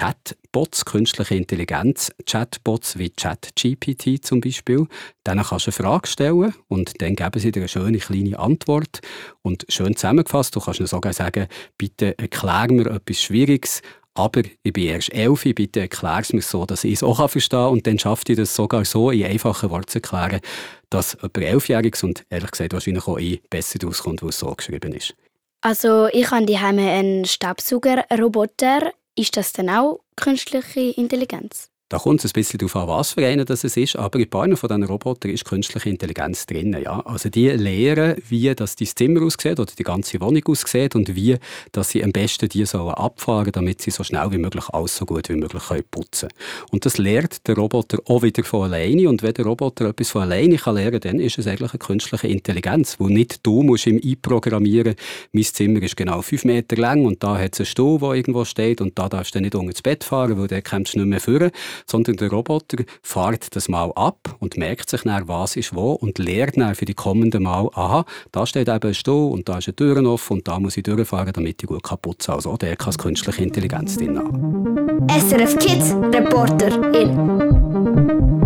Chatbots, 0.51 0.83
künstliche 0.83 1.35
Intelligenz, 1.35 2.11
Chatbots 2.25 2.97
wie 2.97 3.09
ChatGPT 3.09 4.23
zum 4.23 4.41
Beispiel. 4.41 4.85
Denen 5.25 5.45
kannst 5.45 5.67
du 5.67 5.71
eine 5.71 5.89
Frage 5.89 6.07
stellen 6.07 6.53
und 6.67 7.01
dann 7.01 7.15
geben 7.15 7.39
sie 7.39 7.53
dir 7.53 7.61
eine 7.61 7.69
schöne 7.69 7.99
kleine 7.99 8.37
Antwort. 8.37 8.99
Und 9.43 9.65
schön 9.69 9.95
zusammengefasst, 9.95 10.53
du 10.53 10.59
kannst 10.59 10.81
ihnen 10.81 10.87
sogar 10.87 11.13
sagen, 11.13 11.47
bitte 11.77 12.17
erklär 12.17 12.67
mir 12.69 12.87
etwas 12.87 13.21
Schwieriges, 13.21 13.81
aber 14.13 14.41
ich 14.63 14.73
bin 14.73 14.87
erst 14.87 15.13
elf, 15.13 15.43
bitte 15.55 15.79
erklär 15.79 16.19
es 16.19 16.33
mir 16.33 16.41
so, 16.41 16.65
dass 16.65 16.83
ich 16.83 16.93
es 16.93 17.03
auch 17.03 17.29
verstehen 17.29 17.59
kann. 17.59 17.71
Und 17.71 17.87
dann 17.87 17.97
schafft 17.97 18.29
ich 18.29 18.35
das 18.35 18.53
sogar 18.53 18.83
so 18.83 19.09
in 19.09 19.23
einfachen 19.23 19.69
Worten 19.69 19.87
zu 19.87 19.99
erklären, 19.99 20.41
dass 20.89 21.13
jemand 21.13 21.37
Elfjähriges 21.37 22.03
und 22.03 22.25
ehrlich 22.29 22.51
gesagt 22.51 22.73
wahrscheinlich 22.73 23.07
auch 23.07 23.17
ich 23.17 23.41
besser 23.49 23.79
rauskommt, 23.81 24.21
weil 24.21 24.29
es 24.29 24.39
so 24.39 24.53
geschrieben 24.53 24.91
ist. 24.91 25.15
Also 25.61 26.07
ich 26.11 26.29
habe 26.29 26.45
daheim 26.45 26.79
einen 26.79 27.23
Staubsaugerroboter. 27.23 28.91
Ist 29.15 29.37
das 29.37 29.53
dann 29.53 29.69
auch 29.69 30.01
künstliche 30.17 30.81
Intelligenz? 30.81 31.70
Da 31.91 31.97
kommt 31.97 32.23
es 32.23 32.31
ein 32.31 32.35
bisschen 32.35 32.57
darauf 32.57 32.75
an, 32.77 32.87
was 32.87 33.11
für 33.11 33.27
einen 33.27 33.45
das 33.45 33.65
ist, 33.65 33.97
aber 33.97 34.17
in 34.17 34.29
paar 34.29 34.47
von 34.55 34.69
diesen 34.69 34.83
Robotern 34.85 35.29
ist 35.29 35.43
künstliche 35.43 35.89
Intelligenz 35.89 36.45
drin. 36.45 36.73
Ja? 36.81 37.01
Also 37.01 37.27
die 37.27 37.49
lernen, 37.49 38.15
wie 38.29 38.55
das 38.55 38.77
dein 38.77 38.87
Zimmer 38.87 39.21
aussieht 39.21 39.59
oder 39.59 39.73
die 39.77 39.83
ganze 39.83 40.21
Wohnung 40.21 40.41
aussieht 40.45 40.95
und 40.95 41.13
wie 41.17 41.37
dass 41.73 41.89
sie 41.89 42.01
am 42.01 42.13
besten 42.13 42.47
die 42.47 42.65
sollen 42.65 42.93
abfahren 42.93 43.51
damit 43.51 43.81
sie 43.81 43.91
so 43.91 44.05
schnell 44.05 44.31
wie 44.31 44.37
möglich 44.37 44.69
alles 44.69 44.95
so 44.95 45.05
gut 45.05 45.27
wie 45.27 45.35
möglich 45.35 45.63
können 45.67 45.83
putzen 45.91 46.29
Und 46.71 46.85
das 46.85 46.97
lernt 46.97 47.45
der 47.49 47.55
Roboter 47.55 47.97
auch 48.05 48.21
wieder 48.21 48.45
von 48.45 48.71
alleine 48.71 49.09
und 49.09 49.21
wenn 49.21 49.33
der 49.33 49.43
Roboter 49.43 49.89
etwas 49.89 50.11
von 50.11 50.21
alleine 50.21 50.55
kann 50.55 50.75
lernen 50.75 51.01
kann, 51.01 51.17
dann 51.17 51.19
ist 51.19 51.39
es 51.39 51.47
eigentlich 51.47 51.73
eine 51.73 51.79
künstliche 51.79 52.27
Intelligenz, 52.29 53.01
wo 53.01 53.09
nicht 53.09 53.45
du 53.45 53.63
musst 53.63 53.85
ihm 53.85 53.99
einprogrammieren, 54.01 54.95
mein 55.33 55.43
Zimmer 55.43 55.81
ist 55.81 55.97
genau 55.97 56.21
fünf 56.21 56.45
Meter 56.45 56.77
lang 56.77 57.03
und 57.03 57.21
da 57.21 57.37
hat 57.37 57.55
es 57.55 57.59
einen 57.59 57.65
Stuhl, 57.65 57.99
der 57.99 58.13
irgendwo 58.13 58.45
steht 58.45 58.79
und 58.79 58.97
da 58.97 59.09
darfst 59.09 59.35
du 59.35 59.41
nicht 59.41 59.55
unter 59.55 59.73
das 59.73 59.81
Bett 59.81 60.05
fahren, 60.05 60.39
weil 60.39 60.47
dann 60.47 60.63
kommst 60.63 60.93
du 60.93 60.99
nicht 60.99 61.07
mehr 61.09 61.19
führen 61.19 61.51
sondern 61.85 62.17
der 62.17 62.29
Roboter 62.29 62.83
fährt 63.01 63.55
das 63.55 63.69
mal 63.69 63.91
ab 63.95 64.35
und 64.39 64.57
merkt 64.57 64.89
sich 64.89 65.01
dann, 65.01 65.27
was 65.27 65.55
ist 65.55 65.75
wo 65.75 65.93
und 65.93 66.19
lernt 66.19 66.57
dann 66.57 66.75
für 66.75 66.85
die 66.85 66.93
kommenden 66.93 67.43
Mal, 67.43 67.69
aha, 67.73 68.05
da 68.31 68.45
steht 68.45 68.67
eben 68.67 68.87
ein 68.87 68.93
Stuhl 68.93 69.31
und 69.31 69.47
da 69.47 69.57
ist 69.57 69.67
eine 69.67 69.75
Tür 69.75 70.03
offen 70.05 70.37
und 70.37 70.47
da 70.47 70.59
muss 70.59 70.77
ich 70.77 70.83
durchfahren, 70.83 71.33
damit 71.33 71.61
ich 71.61 71.67
gut 71.67 71.83
kaputt 71.83 72.21
sein 72.21 72.35
Also 72.35 72.57
der 72.57 72.75
kann 72.75 72.93
künstliche 72.93 73.43
Intelligenz 73.43 73.97
drin 73.97 74.17
haben. 74.17 75.07
SRF 75.09 75.57
Kids 75.59 75.93
Reporter 76.13 76.93
in 76.93 77.51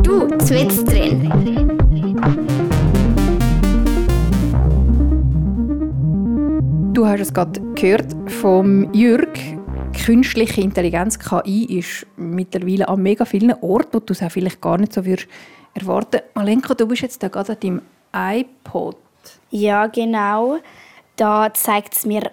Du, 0.04 0.28
zwitzt 0.38 0.92
drin. 0.92 1.32
Du 6.94 7.06
hast 7.06 7.22
es 7.22 7.34
gerade 7.34 7.60
gehört 7.74 8.16
vom 8.28 8.94
Jürg 8.94 9.28
künstliche 10.04 10.62
Intelligenz, 10.62 11.20
KI, 11.20 11.80
ist 11.80 12.06
mittlerweile 12.18 12.88
an 12.88 13.02
mega 13.02 13.26
vielen 13.26 13.54
Orten, 13.62 13.94
wo 13.94 14.00
du 14.00 14.14
es 14.14 14.22
auch 14.22 14.32
vielleicht 14.32 14.62
gar 14.62 14.78
nicht 14.78 14.94
so 14.94 15.06
würdest 15.06 15.28
erwarten. 15.74 16.22
Malenko, 16.34 16.74
du 16.74 16.88
bist 16.88 17.02
jetzt 17.02 17.22
da 17.24 17.28
gerade 17.28 17.54
an 17.54 17.60
deinem 17.60 17.82
iPod. 18.14 18.98
Ja, 19.50 19.88
genau. 19.88 20.58
Da 21.16 21.54
zeigt 21.54 21.96
es 21.96 22.06
mir 22.06 22.32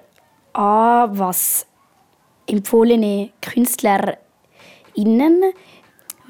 an, 0.53 1.19
was 1.19 1.67
empfohlene 2.47 3.31
Künstler 3.41 4.19
innen. 4.95 5.43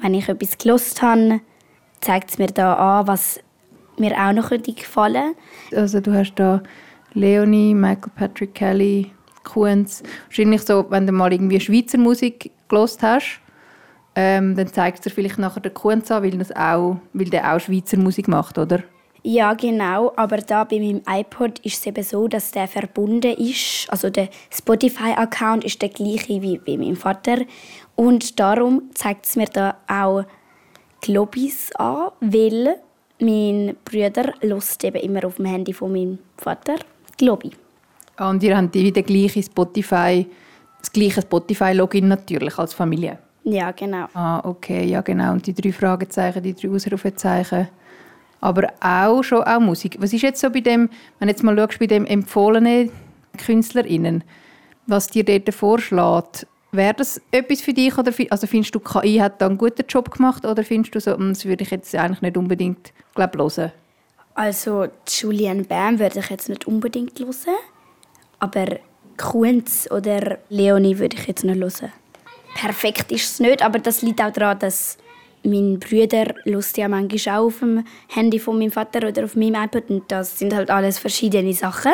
Wenn 0.01 0.13
ich 0.13 0.29
etwas 0.29 0.57
gelost 0.57 1.01
habe, 1.01 1.41
zeigt 2.01 2.31
es 2.31 2.37
mir 2.37 2.47
da 2.47 2.99
an, 2.99 3.07
was 3.07 3.39
mir 3.97 4.13
auch 4.13 4.33
noch 4.33 4.49
gefallen 4.49 5.35
könnte. 5.69 5.81
Also 5.81 5.99
du 5.99 6.13
hast 6.13 6.35
da 6.35 6.61
Leonie, 7.13 7.73
Michael 7.73 8.11
Patrick 8.15 8.55
Kelly, 8.55 9.11
Kunz. 9.43 10.03
Wahrscheinlich 10.27 10.61
so, 10.61 10.85
wenn 10.89 11.07
du 11.07 11.13
mal 11.13 11.31
irgendwie 11.31 11.59
Schweizer 11.59 11.97
Musik 11.97 12.51
gelost 12.67 13.01
hast, 13.01 13.39
ähm, 14.15 14.55
dann 14.55 14.67
zeigt 14.67 14.99
es 14.99 15.03
dir 15.03 15.09
vielleicht 15.09 15.39
nachher 15.39 15.61
den 15.61 15.73
Kunz 15.73 16.11
an, 16.11 16.23
weil, 16.23 16.37
das 16.37 16.55
auch, 16.55 16.97
weil 17.13 17.29
der 17.29 17.53
auch 17.53 17.59
Schweizer 17.59 17.97
Musik 17.97 18.27
macht, 18.27 18.57
oder? 18.57 18.83
Ja, 19.25 19.53
genau. 19.53 20.11
Aber 20.17 20.37
da 20.37 20.65
bei 20.65 20.79
meinem 20.79 21.01
iPod 21.07 21.59
ist 21.59 21.79
es 21.79 21.85
eben 21.85 22.03
so, 22.03 22.27
dass 22.27 22.51
der 22.51 22.67
verbunden 22.67 23.33
ist. 23.33 23.87
Also 23.89 24.09
der 24.09 24.27
Spotify-Account 24.51 25.63
ist 25.63 25.81
der 25.81 25.89
gleiche 25.89 26.41
wie 26.41 26.57
bei 26.57 26.77
meinem 26.77 26.97
Vater. 26.97 27.37
Und 27.95 28.39
darum 28.39 28.89
zeigt 28.93 29.25
es 29.25 29.37
mir 29.37 29.45
da 29.45 29.77
auch 29.87 30.25
Globis 30.99 31.71
an, 31.75 32.11
weil 32.19 32.75
mein 33.19 33.77
Bruder 33.85 34.33
lust 34.41 34.83
eben 34.83 35.01
immer 35.01 35.25
auf 35.25 35.35
dem 35.35 35.45
Handy 35.45 35.71
von 35.73 35.93
meinem 35.93 36.19
Vater 36.37 36.75
Globi. 37.17 37.51
Und 38.19 38.43
ihr 38.43 38.55
habt 38.55 38.73
wieder 38.75 39.01
gleiche 39.01 39.41
Spotify, 39.41 40.27
das 40.79 40.91
gleiche 40.91 41.21
Spotify-Login 41.21 42.07
natürlich 42.07 42.57
als 42.57 42.73
Familie? 42.73 43.17
Ja, 43.43 43.71
genau. 43.71 44.05
Ah, 44.13 44.39
okay, 44.47 44.85
ja 44.85 45.01
genau. 45.01 45.33
Und 45.33 45.45
die 45.45 45.53
drei 45.53 45.71
Fragezeichen, 45.71 46.43
die 46.43 46.53
drei 46.53 46.69
Ausrufezeichen. 46.69 47.67
Aber 48.39 48.67
auch 48.81 49.23
schon 49.23 49.43
auch 49.43 49.59
Musik. 49.59 49.97
Was 49.99 50.13
ist 50.13 50.21
jetzt 50.21 50.41
so 50.41 50.49
bei 50.49 50.61
dem, 50.61 50.89
wenn 51.19 51.29
jetzt 51.29 51.43
mal 51.43 51.57
schaust, 51.57 51.79
bei 51.79 51.87
dem 51.87 52.05
empfohlenen 52.05 52.91
KünstlerInnen, 53.37 54.23
was 54.85 55.07
dir 55.07 55.23
dort 55.23 55.53
vorschlägt, 55.53 56.45
wäre 56.71 56.93
das 56.93 57.21
etwas 57.31 57.61
für 57.61 57.73
dich? 57.73 57.97
Oder 57.97 58.11
also 58.29 58.47
findest 58.47 58.75
du, 58.75 58.79
KI 58.79 59.17
hat 59.17 59.41
da 59.41 59.47
einen 59.47 59.57
guten 59.57 59.85
Job 59.87 60.11
gemacht 60.11 60.45
oder 60.45 60.63
findest 60.63 60.95
du 60.95 60.99
so, 60.99 61.15
hm, 61.15 61.29
das 61.29 61.45
würde 61.45 61.63
ich 61.63 61.71
jetzt 61.71 61.95
eigentlich 61.95 62.21
nicht 62.21 62.37
unbedingt 62.37 62.93
glaub, 63.15 63.35
hören? 63.37 63.71
Also 64.35 64.87
Julian 65.07 65.65
Bam 65.65 65.99
würde 65.99 66.19
ich 66.19 66.29
jetzt 66.29 66.49
nicht 66.49 66.65
unbedingt 66.67 67.19
hören, 67.19 67.55
aber 68.43 68.65
Kunz 69.15 69.87
oder 69.89 70.37
Leonie 70.49 70.99
würde 70.99 71.15
ich 71.15 71.27
jetzt 71.27 71.45
noch 71.45 71.55
hören. 71.55 71.93
Perfekt 72.55 73.09
ist 73.13 73.31
es 73.31 73.39
nicht, 73.39 73.63
aber 73.63 73.79
das 73.79 74.01
liegt 74.01 74.21
auch 74.21 74.33
daran, 74.33 74.59
dass 74.59 74.97
mein 75.43 75.79
Bruder 75.79 76.35
lust 76.43 76.77
ja 76.77 76.89
manchmal 76.89 77.37
auch 77.37 77.45
auf 77.45 77.59
dem 77.59 77.85
Handy 78.09 78.39
von 78.39 78.59
meinem 78.59 78.71
Vater 78.71 79.07
oder 79.07 79.23
auf 79.23 79.37
meinem 79.37 79.63
iPad 79.63 79.89
und 79.89 80.11
das 80.11 80.37
sind 80.37 80.53
halt 80.53 80.69
alles 80.69 80.99
verschiedene 80.99 81.53
Sachen. 81.53 81.93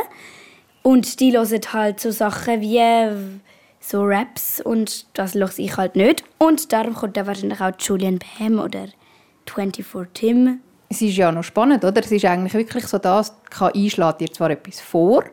Und 0.81 1.19
die 1.19 1.31
hören 1.31 1.61
halt 1.71 1.99
so 1.99 2.09
Sachen 2.09 2.61
wie 2.61 2.81
so 3.79 4.03
Raps 4.03 4.59
und 4.59 5.05
das 5.17 5.35
höre 5.35 5.51
ich 5.59 5.77
halt 5.77 5.95
nicht. 5.95 6.23
Und 6.39 6.73
darum 6.73 6.95
kommt 6.95 7.15
da 7.15 7.27
wahrscheinlich 7.27 7.61
auch 7.61 7.73
Julian 7.79 8.17
Bam 8.17 8.59
oder 8.59 8.87
24 9.45 9.85
Tim. 10.15 10.61
Es 10.91 11.03
ist 11.03 11.15
ja 11.15 11.31
noch 11.31 11.43
spannend, 11.43 11.85
oder? 11.85 12.03
Es 12.03 12.11
ist 12.11 12.25
eigentlich 12.25 12.55
wirklich 12.55 12.87
so, 12.87 12.97
dass 12.97 13.35
KI 13.51 13.91
schlägt 13.91 14.21
dir 14.21 14.31
zwar 14.31 14.49
etwas 14.49 14.81
vor, 14.81 15.23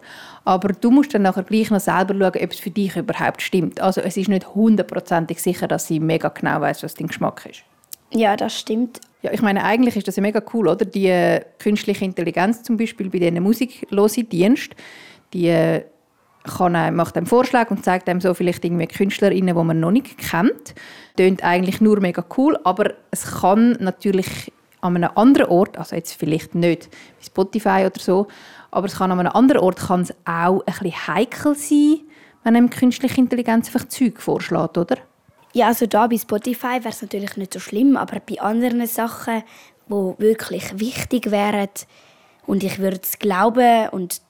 aber 0.46 0.68
du 0.68 0.92
musst 0.92 1.12
dann 1.12 1.22
nachher 1.22 1.42
gleich 1.42 1.70
noch 1.70 1.80
selber 1.80 2.14
schauen, 2.14 2.42
ob 2.42 2.52
es 2.52 2.60
für 2.60 2.70
dich 2.70 2.96
überhaupt 2.96 3.42
stimmt. 3.42 3.80
Also 3.80 4.00
es 4.00 4.16
ist 4.16 4.28
nicht 4.28 4.54
hundertprozentig 4.54 5.42
sicher, 5.42 5.66
dass 5.66 5.88
sie 5.88 5.98
mega 5.98 6.28
genau 6.28 6.60
weiß, 6.60 6.84
was 6.84 6.94
dein 6.94 7.08
Geschmack 7.08 7.44
ist. 7.50 7.62
Ja, 8.12 8.36
das 8.36 8.56
stimmt. 8.56 9.00
Ja, 9.22 9.32
ich 9.32 9.42
meine, 9.42 9.64
eigentlich 9.64 9.96
ist 9.96 10.06
das 10.06 10.14
ja 10.14 10.22
mega 10.22 10.40
cool, 10.54 10.68
oder? 10.68 10.84
Die 10.84 11.08
äh, 11.08 11.40
künstliche 11.58 12.04
Intelligenz 12.04 12.62
zum 12.62 12.76
Beispiel 12.76 13.10
bei 13.10 13.18
diesen 13.18 13.42
musiklosen 13.42 14.28
Dienst, 14.28 14.76
die 15.32 15.48
äh, 15.48 15.82
kann 16.44 16.76
einem, 16.76 16.94
macht 16.94 17.16
einem 17.16 17.26
Vorschläge 17.26 17.70
und 17.70 17.84
zeigt 17.84 18.08
einem 18.08 18.20
so 18.20 18.32
vielleicht 18.32 18.64
irgendwie 18.64 18.86
KünstlerInnen, 18.86 19.56
die 19.56 19.64
man 19.64 19.80
noch 19.80 19.90
nicht 19.90 20.16
kennt. 20.16 20.76
Tönt 21.16 21.42
eigentlich 21.42 21.80
nur 21.80 21.98
mega 21.98 22.24
cool, 22.36 22.56
aber 22.62 22.94
es 23.10 23.40
kann 23.40 23.72
natürlich 23.80 24.52
an 24.80 24.96
einem 24.96 25.10
anderen 25.16 25.48
Ort, 25.48 25.76
also 25.76 25.96
jetzt 25.96 26.12
vielleicht 26.12 26.54
nicht 26.54 26.88
wie 27.18 27.26
Spotify 27.26 27.84
oder 27.86 28.00
so, 28.00 28.28
aber 28.76 28.88
es 28.88 28.96
kann 28.96 29.10
an 29.10 29.18
einem 29.18 29.32
anderen 29.32 29.62
Ort 29.62 29.78
kann 29.78 30.02
es 30.02 30.12
auch 30.26 30.60
ein 30.60 30.64
bisschen 30.66 31.06
heikel 31.06 31.54
sein, 31.54 32.00
wenn 32.44 32.56
einem 32.56 32.68
künstliche 32.68 33.18
Intelligenz 33.18 33.68
einfach 33.68 33.88
Zeug 33.88 34.20
vorschlägt, 34.20 34.76
oder? 34.76 34.98
Ja, 35.54 35.68
also 35.68 35.86
da 35.86 36.06
bei 36.06 36.18
Spotify 36.18 36.80
wäre 36.82 36.90
es 36.90 37.00
natürlich 37.00 37.38
nicht 37.38 37.54
so 37.54 37.58
schlimm, 37.58 37.96
aber 37.96 38.20
bei 38.20 38.38
anderen 38.38 38.86
Sachen, 38.86 39.42
wo 39.88 40.14
wirklich 40.18 40.78
wichtig 40.78 41.30
wären 41.30 41.70
und 42.46 42.62
ich 42.62 42.78
würde 42.78 43.00
es 43.02 43.18
glauben 43.18 43.88
und 43.92 44.20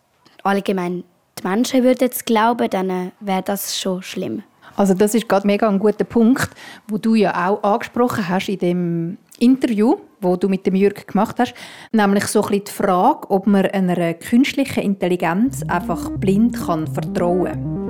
allgemein 0.45 1.03
die 1.41 1.49
Menschen 1.49 1.83
würden 1.83 2.09
es 2.09 2.25
glauben, 2.25 2.71
dann 2.71 2.91
äh, 2.91 3.11
wäre 3.19 3.43
das 3.43 3.76
schon 3.76 4.00
schlimm. 4.05 4.45
Also 4.76 4.95
das 4.95 5.17
ist 5.17 5.29
gerade 5.29 5.47
mega 5.47 5.69
ein 5.69 5.81
guter 5.81 6.05
Punkt, 6.05 6.50
wo 6.87 6.99
du 6.99 7.17
ja 7.17 7.49
auch 7.49 7.65
angesprochen 7.65 8.29
hast 8.29 8.49
in 8.49 8.59
dem 8.61 9.19
Interview, 9.41 9.97
wo 10.26 10.37
du 10.37 10.49
mit 10.49 10.66
dem 10.66 10.75
Jürg 10.75 11.06
gemacht 11.06 11.37
hast, 11.38 11.54
nämlich 11.92 12.26
so 12.26 12.42
ein 12.42 12.49
bisschen 12.49 12.64
die 12.64 12.73
Frage, 12.73 13.30
ob 13.30 13.47
man 13.47 13.66
einer 13.66 14.14
künstlichen 14.14 14.83
Intelligenz 14.83 15.62
einfach 15.68 16.11
blind 16.11 16.56
kann 16.56 16.87
vertrauen 16.87 17.52
kann. 17.52 17.87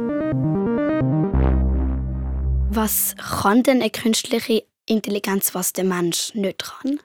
Was 2.71 3.15
kann 3.17 3.63
denn 3.63 3.81
eine 3.81 3.91
künstliche 3.91 4.65
Intelligenz, 4.85 5.55
was 5.55 5.73
der 5.73 5.85
Mensch 5.85 6.35
nicht 6.35 6.65
kann? 6.65 7.01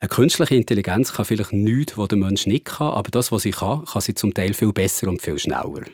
Eine 0.00 0.08
künstliche 0.10 0.56
Intelligenz 0.56 1.14
kann 1.14 1.24
vielleicht 1.24 1.54
nichts, 1.54 1.96
was 1.96 2.08
der 2.08 2.18
Mensch 2.18 2.46
nicht 2.46 2.66
kann, 2.66 2.92
aber 2.92 3.10
das, 3.10 3.32
was 3.32 3.42
sie 3.42 3.52
kann, 3.52 3.86
kann 3.86 4.02
sie 4.02 4.14
zum 4.14 4.34
Teil 4.34 4.52
viel 4.52 4.72
besser 4.72 5.08
und 5.08 5.22
viel 5.22 5.38
schneller. 5.38 5.84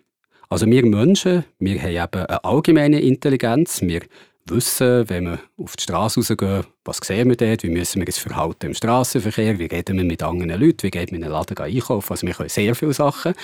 Also 0.49 0.67
wir 0.67 0.85
Menschen, 0.85 1.45
wir 1.61 1.81
haben 1.81 1.91
eben 1.91 2.27
eine 2.27 2.45
allgemeine 2.45 3.01
Intelligenz, 3.01 3.81
wir 3.83 4.01
wissen, 4.47 5.09
wenn 5.09 5.25
wir 5.27 5.39
auf 5.57 5.77
die 5.77 5.85
Straße 5.85 6.19
rausgehen, 6.19 6.65
was 6.85 6.99
sehen 7.03 7.29
wir 7.29 7.37
dort, 7.37 7.63
wie 7.63 7.69
müssen 7.69 8.01
wir 8.01 8.07
uns 8.07 8.17
verhalten 8.17 8.67
im 8.67 8.75
Straßenverkehr, 8.75 9.59
wie 9.59 9.67
reden 9.67 9.99
wir 9.99 10.05
mit 10.05 10.23
anderen 10.23 10.59
Leuten, 10.59 10.83
wie 10.83 10.91
geht 10.91 11.13
man 11.13 11.21
in 11.21 11.25
einen 11.25 11.35
Laden 11.35 11.59
einkaufen. 11.59 12.11
Also 12.11 12.27
wir 12.27 12.33
können 12.33 12.49
sehr 12.49 12.75
viele 12.75 12.95
Sachen. 12.95 13.35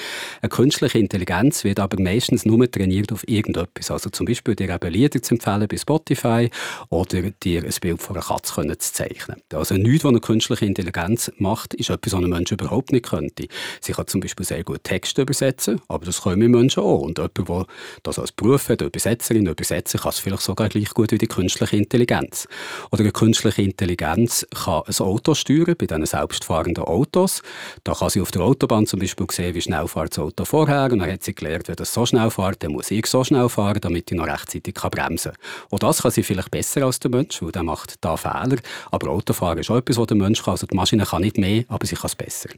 Eine 0.41 0.49
künstliche 0.49 0.99
Intelligenz 0.99 1.63
wird 1.63 1.79
aber 1.79 2.01
meistens 2.01 2.47
nur 2.47 2.71
trainiert 2.71 3.13
auf 3.13 3.29
irgendetwas. 3.29 3.91
Also 3.91 4.09
zum 4.09 4.25
Beispiel 4.25 4.57
dir 4.57 4.71
eben 4.71 4.91
Lieder 4.91 5.21
zu 5.21 5.35
empfehlen 5.35 5.69
bei 5.69 5.77
Spotify 5.77 6.51
oder 6.89 7.23
dir 7.43 7.63
ein 7.63 7.75
Bild 7.81 8.01
von 8.01 8.17
einer 8.17 8.25
Katze 8.25 8.79
zu 8.79 8.93
zeichnen. 8.93 9.43
Also 9.53 9.75
nichts, 9.75 10.05
was 10.05 10.11
eine 10.11 10.21
künstliche 10.21 10.65
Intelligenz 10.65 11.31
macht, 11.37 11.75
ist 11.75 11.91
etwas, 11.91 12.15
was 12.15 12.23
ein 12.23 12.31
Mensch 12.31 12.53
überhaupt 12.53 12.93
nicht 12.93 13.05
könnte. 13.05 13.49
Sie 13.83 13.93
kann 13.93 14.07
zum 14.07 14.21
Beispiel 14.21 14.47
sehr 14.47 14.65
gut 14.65 14.83
Texte 14.83 15.23
übersetzen, 15.23 15.81
aber 15.89 16.07
das 16.07 16.23
können 16.23 16.41
wir 16.41 16.49
Menschen 16.49 16.83
auch. 16.83 17.01
Und 17.01 17.19
jemand, 17.19 17.49
der 17.49 17.67
das 18.03 18.19
als 18.19 18.33
Beruf 18.33 18.71
hat, 18.71 18.81
Übersetzerin, 18.81 19.47
Übersetzer, 19.47 19.99
kann 19.99 20.11
es 20.11 20.21
vielleicht 20.21 20.43
sogar 20.43 20.71
gleich 20.71 20.89
gut 20.91 21.13
wie 21.13 21.19
die 21.19 21.27
künstliche 21.27 21.77
Intelligenz. 21.77 22.49
Oder 22.91 23.03
eine 23.03 23.13
künstliche 23.27 23.63
Intelligenz 23.63 24.47
kann 24.55 24.85
ein 24.87 25.05
Auto 25.05 25.35
steuern, 25.35 25.75
bei 25.77 25.87
diesen 25.87 26.07
selbstfahrenden 26.07 26.85
Autos. 26.85 27.43
Da 27.83 27.93
kann 27.93 28.09
sie 28.09 28.21
auf 28.21 28.31
der 28.31 28.43
Autobahn 28.43 28.87
zum 28.87 29.01
Beispiel 29.01 29.27
sehen, 29.33 29.53
wie 29.53 29.61
schnell 29.61 29.89
fährt 29.89 30.13
das 30.13 30.21
Auto 30.21 30.45
vorher. 30.45 30.85
Und 30.93 31.01
dann 31.01 31.11
hat 31.11 31.25
sie 31.25 31.35
gelernt, 31.35 31.67
wenn 31.67 31.75
das 31.75 31.93
so 31.93 32.07
schnell 32.07 32.31
fährt, 32.31 32.63
dann 32.63 32.71
muss 32.71 32.93
ich 32.93 33.07
so 33.07 33.25
schnell 33.25 33.49
fahren, 33.49 33.81
damit 33.81 34.13
ich 34.13 34.17
noch 34.17 34.29
rechtzeitig 34.29 34.75
bremsen 34.75 35.33
kann. 35.33 35.67
Und 35.71 35.83
das 35.83 36.03
kann 36.03 36.13
sie 36.13 36.23
vielleicht 36.23 36.53
besser 36.53 36.85
als 36.85 37.01
der 37.01 37.11
Mensch, 37.11 37.43
weil 37.43 37.51
der 37.51 37.65
macht 37.65 37.97
da 38.01 38.17
Fehler. 38.17 38.59
Aber 38.93 39.11
Autofahren 39.11 39.59
ist 39.59 39.71
auch 39.71 39.79
etwas, 39.79 39.97
was 39.97 40.07
der 40.07 40.17
Mensch 40.17 40.45
kann. 40.45 40.53
Also 40.53 40.69
die 40.69 40.77
Maschine 40.77 41.05
kann 41.05 41.23
nicht 41.23 41.37
mehr, 41.37 41.65
aber 41.67 41.85
sie 41.85 41.97
kann 41.97 42.07
es 42.07 42.15
besser. 42.15 42.51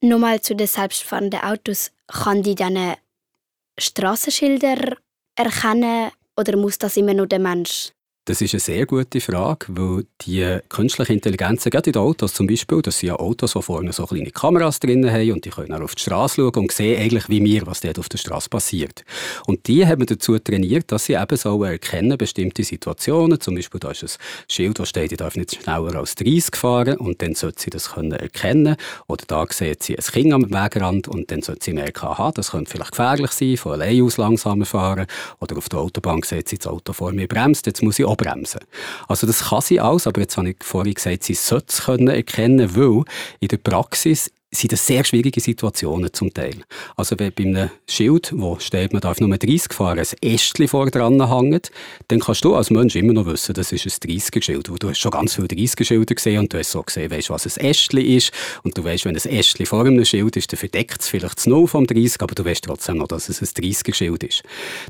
Nochmal 0.00 0.40
zu 0.40 0.56
den 0.56 0.66
selbstfahrenden 0.66 1.40
Autos. 1.40 1.90
Kann 2.06 2.42
die 2.42 2.54
dann 2.54 2.94
Straßenschilder 3.78 4.96
erkennen 5.36 6.12
oder 6.34 6.56
muss 6.56 6.78
das 6.78 6.96
immer 6.96 7.12
nur 7.12 7.26
der 7.26 7.40
Mensch 7.40 7.92
das 8.26 8.40
ist 8.40 8.54
eine 8.54 8.60
sehr 8.60 8.86
gute 8.86 9.20
Frage, 9.20 9.66
weil 9.68 10.06
die 10.22 10.58
künstliche 10.70 11.12
Intelligenz, 11.12 11.64
gerade 11.64 11.90
in 11.90 11.92
den 11.92 12.00
Autos 12.00 12.32
zum 12.32 12.46
Beispiel, 12.46 12.80
das 12.80 12.98
sind 12.98 13.08
ja 13.08 13.16
Autos, 13.16 13.52
die 13.52 13.60
vorne 13.60 13.92
so 13.92 14.06
kleine 14.06 14.30
Kameras 14.30 14.80
drin 14.80 15.10
haben 15.10 15.32
und 15.32 15.44
die 15.44 15.50
können 15.50 15.72
auch 15.74 15.82
auf 15.82 15.94
die 15.94 16.00
Straße 16.00 16.36
schauen 16.36 16.54
und 16.54 16.72
sehen 16.72 16.98
eigentlich 17.00 17.28
wie 17.28 17.40
mir, 17.40 17.66
was 17.66 17.82
dort 17.82 17.98
auf 17.98 18.08
der 18.08 18.16
Straße 18.16 18.48
passiert. 18.48 19.04
Und 19.46 19.66
die 19.66 19.86
haben 19.86 20.06
dazu 20.06 20.38
trainiert, 20.38 20.90
dass 20.90 21.04
sie 21.04 21.14
eben 21.14 21.36
so 21.36 21.62
erkennen 21.64 22.16
bestimmte 22.16 22.64
Situationen, 22.64 23.40
zum 23.40 23.56
Beispiel 23.56 23.78
da 23.78 23.90
ist 23.90 24.04
ein 24.04 24.10
Schild, 24.48 24.78
das 24.78 24.88
steht, 24.88 25.12
ich 25.12 25.18
darf 25.18 25.36
nicht 25.36 25.56
schneller 25.56 25.96
als 25.96 26.14
30 26.14 26.56
fahren 26.56 26.96
und 26.96 27.20
dann 27.20 27.34
sollte 27.34 27.60
sie 27.60 27.70
das 27.70 27.92
können 27.92 28.12
erkennen 28.12 28.76
oder 29.06 29.24
da 29.26 29.44
sieht 29.50 29.82
sie 29.82 29.98
ein 29.98 30.04
Kind 30.04 30.32
am 30.32 30.50
Wegrand 30.50 31.08
und 31.08 31.30
dann 31.30 31.42
sollte 31.42 31.64
sie 31.66 31.72
merken, 31.74 32.06
aha, 32.06 32.32
das 32.32 32.52
könnte 32.52 32.70
vielleicht 32.70 32.92
gefährlich 32.92 33.32
sein, 33.32 33.58
von 33.58 33.72
allein 33.72 34.02
aus 34.02 34.16
langsamer 34.16 34.64
fahren 34.64 35.06
oder 35.40 35.58
auf 35.58 35.68
der 35.68 35.80
Autobahn 35.80 36.22
sieht 36.22 36.48
sie 36.48 36.56
das 36.56 36.68
Auto 36.68 36.94
vor 36.94 37.12
mir 37.12 37.28
bremst, 37.28 37.66
jetzt 37.66 37.82
muss 37.82 37.98
ich 37.98 38.13
bremsen. 38.16 38.60
Also 39.08 39.26
das 39.26 39.48
kann 39.48 39.60
sie 39.60 39.80
alles, 39.80 40.06
aber 40.06 40.20
jetzt 40.20 40.36
habe 40.36 40.50
ich 40.50 40.56
vorhin 40.62 40.94
gesagt, 40.94 41.24
sie 41.24 41.34
sollte 41.34 41.66
es 41.68 41.84
können 41.84 42.08
erkennen, 42.08 42.76
weil 42.76 43.04
in 43.40 43.48
der 43.48 43.58
Praxis 43.58 44.30
sind 44.54 44.72
das 44.72 44.86
sehr 44.86 45.04
schwierige 45.04 45.40
Situationen 45.40 46.12
zum 46.12 46.32
Teil. 46.32 46.56
Also 46.96 47.18
wenn 47.18 47.32
bei 47.32 47.44
einem 47.44 47.70
Schild, 47.88 48.32
wo 48.36 48.58
steht, 48.58 48.92
man 48.92 49.02
darf 49.02 49.20
nur 49.20 49.36
30 49.36 49.72
fahren, 49.72 49.98
ein 49.98 50.06
Ästchen 50.20 50.68
vor 50.68 50.90
dran 50.90 51.28
hängt, 51.28 51.70
dann 52.08 52.20
kannst 52.20 52.44
du 52.44 52.54
als 52.54 52.70
Mensch 52.70 52.96
immer 52.96 53.12
noch 53.12 53.26
wissen, 53.26 53.54
das 53.54 53.72
ist 53.72 53.86
ein 53.86 54.10
30er-Schild. 54.10 54.68
Du 54.78 54.88
hast 54.88 54.98
schon 54.98 55.10
ganz 55.10 55.34
viele 55.34 55.48
30er-Schilder 55.48 56.14
gesehen 56.14 56.38
und 56.40 56.52
du 56.52 56.58
hast 56.58 56.70
so 56.70 56.82
gesehen, 56.82 57.10
weißt, 57.10 57.30
was 57.30 57.46
ein 57.46 57.64
Ästchen 57.64 58.04
ist. 58.04 58.32
Und 58.62 58.76
du 58.76 58.84
weißt, 58.84 59.04
wenn 59.04 59.16
ein 59.16 59.30
Ästchen 59.30 59.66
vor 59.66 59.84
einem 59.84 60.04
Schild 60.04 60.36
ist, 60.36 60.52
dann 60.52 60.58
verdeckt 60.58 61.00
es 61.00 61.08
vielleicht 61.08 61.38
das 61.38 61.46
Null 61.46 61.66
vom 61.66 61.86
30, 61.86 62.20
aber 62.20 62.34
du 62.34 62.44
weißt 62.44 62.64
trotzdem 62.64 62.98
noch, 62.98 63.08
dass 63.08 63.28
es 63.28 63.40
ein 63.40 63.48
30er-Schild 63.48 64.24
ist. 64.24 64.42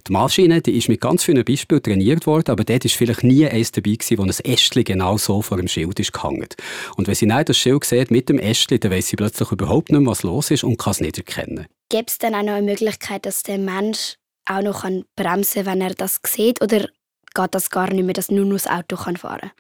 Die 0.06 0.12
Maschine 0.12 0.61
die 0.61 0.76
ist 0.76 0.88
mit 0.88 1.00
ganz 1.00 1.25
vielen 1.25 1.44
Beispielen 1.44 1.83
trainiert 1.83 2.26
worden, 2.26 2.50
aber 2.50 2.64
dort 2.64 2.85
ist 2.85 2.94
vielleicht 2.94 3.23
nie 3.23 3.47
eins 3.47 3.73
dabei 3.73 3.92
gewesen, 3.92 4.18
wo 4.18 4.23
ein 4.23 4.30
Ästchen 4.30 4.85
genau 4.85 5.16
so 5.18 5.42
vor 5.42 5.56
dem 5.56 5.68
Schild 5.68 5.99
ist 6.00 6.12
gehangen. 6.12 6.49
Und 6.97 7.06
wenn 7.06 7.14
sie 7.14 7.26
dann 7.26 7.44
das 7.44 7.56
Schild 7.59 7.85
sieht 7.85 8.11
mit 8.11 8.28
dem 8.28 8.38
Ästchen, 8.38 8.80
dann 8.80 8.90
weiss 8.90 9.09
sie 9.09 9.16
plötzlich 9.16 9.50
überhaupt 9.54 9.90
nicht 9.90 10.00
mehr, 10.00 10.11
was 10.11 10.23
los 10.23 10.50
ist 10.50 10.64
und 10.64 10.76
kann 10.76 10.92
es 10.92 11.00
nicht 11.00 11.18
erkennen. 11.18 11.66
Gibt 11.88 12.11
es 12.11 12.18
dann 12.18 12.34
auch 12.34 12.42
noch 12.42 12.54
eine 12.54 12.66
Möglichkeit, 12.66 13.26
dass 13.26 13.42
der 13.42 13.58
Mensch 13.58 14.16
auch 14.46 14.62
noch 14.62 14.84
bremsen 15.16 15.64
kann, 15.64 15.66
wenn 15.66 15.80
er 15.80 15.94
das 15.94 16.20
sieht? 16.26 16.62
Oder 16.62 16.88
geht 17.34 17.54
das 17.54 17.70
gar 17.70 17.92
nicht 17.92 18.04
mehr, 18.04 18.14
dass 18.14 18.30
nur 18.30 18.44
noch 18.44 18.54
das 18.54 18.66
Auto 18.66 18.96
fahren 18.96 19.16
kann? 19.16 19.50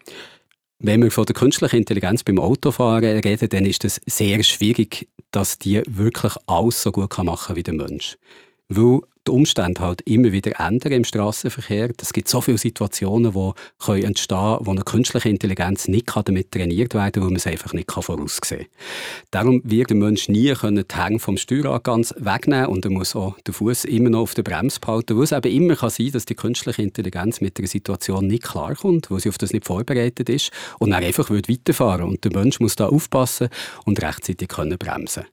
Wenn 0.78 1.02
wir 1.02 1.10
von 1.10 1.24
der 1.24 1.34
künstlichen 1.34 1.76
Intelligenz 1.76 2.24
beim 2.24 2.38
Autofahren 2.38 3.20
reden, 3.20 3.48
dann 3.48 3.64
ist 3.64 3.84
es 3.84 4.00
sehr 4.06 4.42
schwierig, 4.42 5.08
dass 5.30 5.58
die 5.58 5.82
wirklich 5.86 6.34
alles 6.46 6.82
so 6.82 6.92
gut 6.92 7.16
machen 7.18 7.46
kann 7.46 7.56
wie 7.56 7.62
der 7.62 7.74
Mensch. 7.74 8.18
Weil 8.68 9.00
die 9.26 9.30
Umstände 9.30 9.80
halt 9.80 10.02
immer 10.02 10.32
wieder 10.32 10.58
ändern 10.60 10.92
im 10.92 11.04
Straßenverkehr. 11.04 11.90
Es 12.00 12.12
gibt 12.12 12.28
so 12.28 12.40
viele 12.40 12.58
Situationen, 12.58 13.32
die 13.32 14.02
entstehen 14.02 14.38
können, 14.38 14.66
wo 14.66 14.70
eine 14.70 14.82
künstliche 14.82 15.28
Intelligenz 15.28 15.88
nicht 15.88 16.10
damit 16.14 16.50
trainiert 16.52 16.94
werden 16.94 17.12
kann, 17.12 17.22
weil 17.22 17.30
man 17.30 17.36
es 17.36 17.46
einfach 17.46 17.72
nicht 17.72 17.90
voraussehen 17.90 18.60
kann. 18.60 18.68
Darum 19.30 19.60
wird 19.64 19.90
der 19.90 19.96
Mensch 19.96 20.28
nie 20.28 20.52
die 20.52 20.96
Hänge 20.96 21.18
vom 21.18 21.36
Steuerrad 21.36 21.84
ganz 21.84 22.14
wegnehmen 22.18 22.66
und 22.66 22.84
er 22.84 22.90
muss 22.90 23.16
auch 23.16 23.38
den 23.40 23.54
Fuß 23.54 23.84
immer 23.86 24.10
noch 24.10 24.20
auf 24.20 24.34
der 24.34 24.42
Bremse 24.42 24.80
behalten, 24.80 25.16
weil 25.16 25.24
es 25.24 25.32
eben 25.32 25.50
immer 25.50 25.76
kann 25.76 25.90
sein 25.90 26.12
dass 26.12 26.26
die 26.26 26.34
künstliche 26.34 26.82
Intelligenz 26.82 27.40
mit 27.40 27.58
der 27.58 27.66
Situation 27.66 28.26
nicht 28.26 28.44
klarkommt, 28.44 29.10
weil 29.10 29.20
sie 29.20 29.28
auf 29.28 29.38
das 29.38 29.52
nicht 29.52 29.66
vorbereitet 29.66 30.28
ist 30.28 30.50
und 30.78 30.90
dann 30.90 31.02
einfach 31.02 31.30
weiterfahren 31.30 32.08
Und 32.08 32.24
der 32.24 32.32
Mensch 32.32 32.60
muss 32.60 32.76
da 32.76 32.86
aufpassen 32.86 33.48
und 33.84 34.02
rechtzeitig 34.02 34.48
können 34.48 34.78
bremsen 34.78 35.24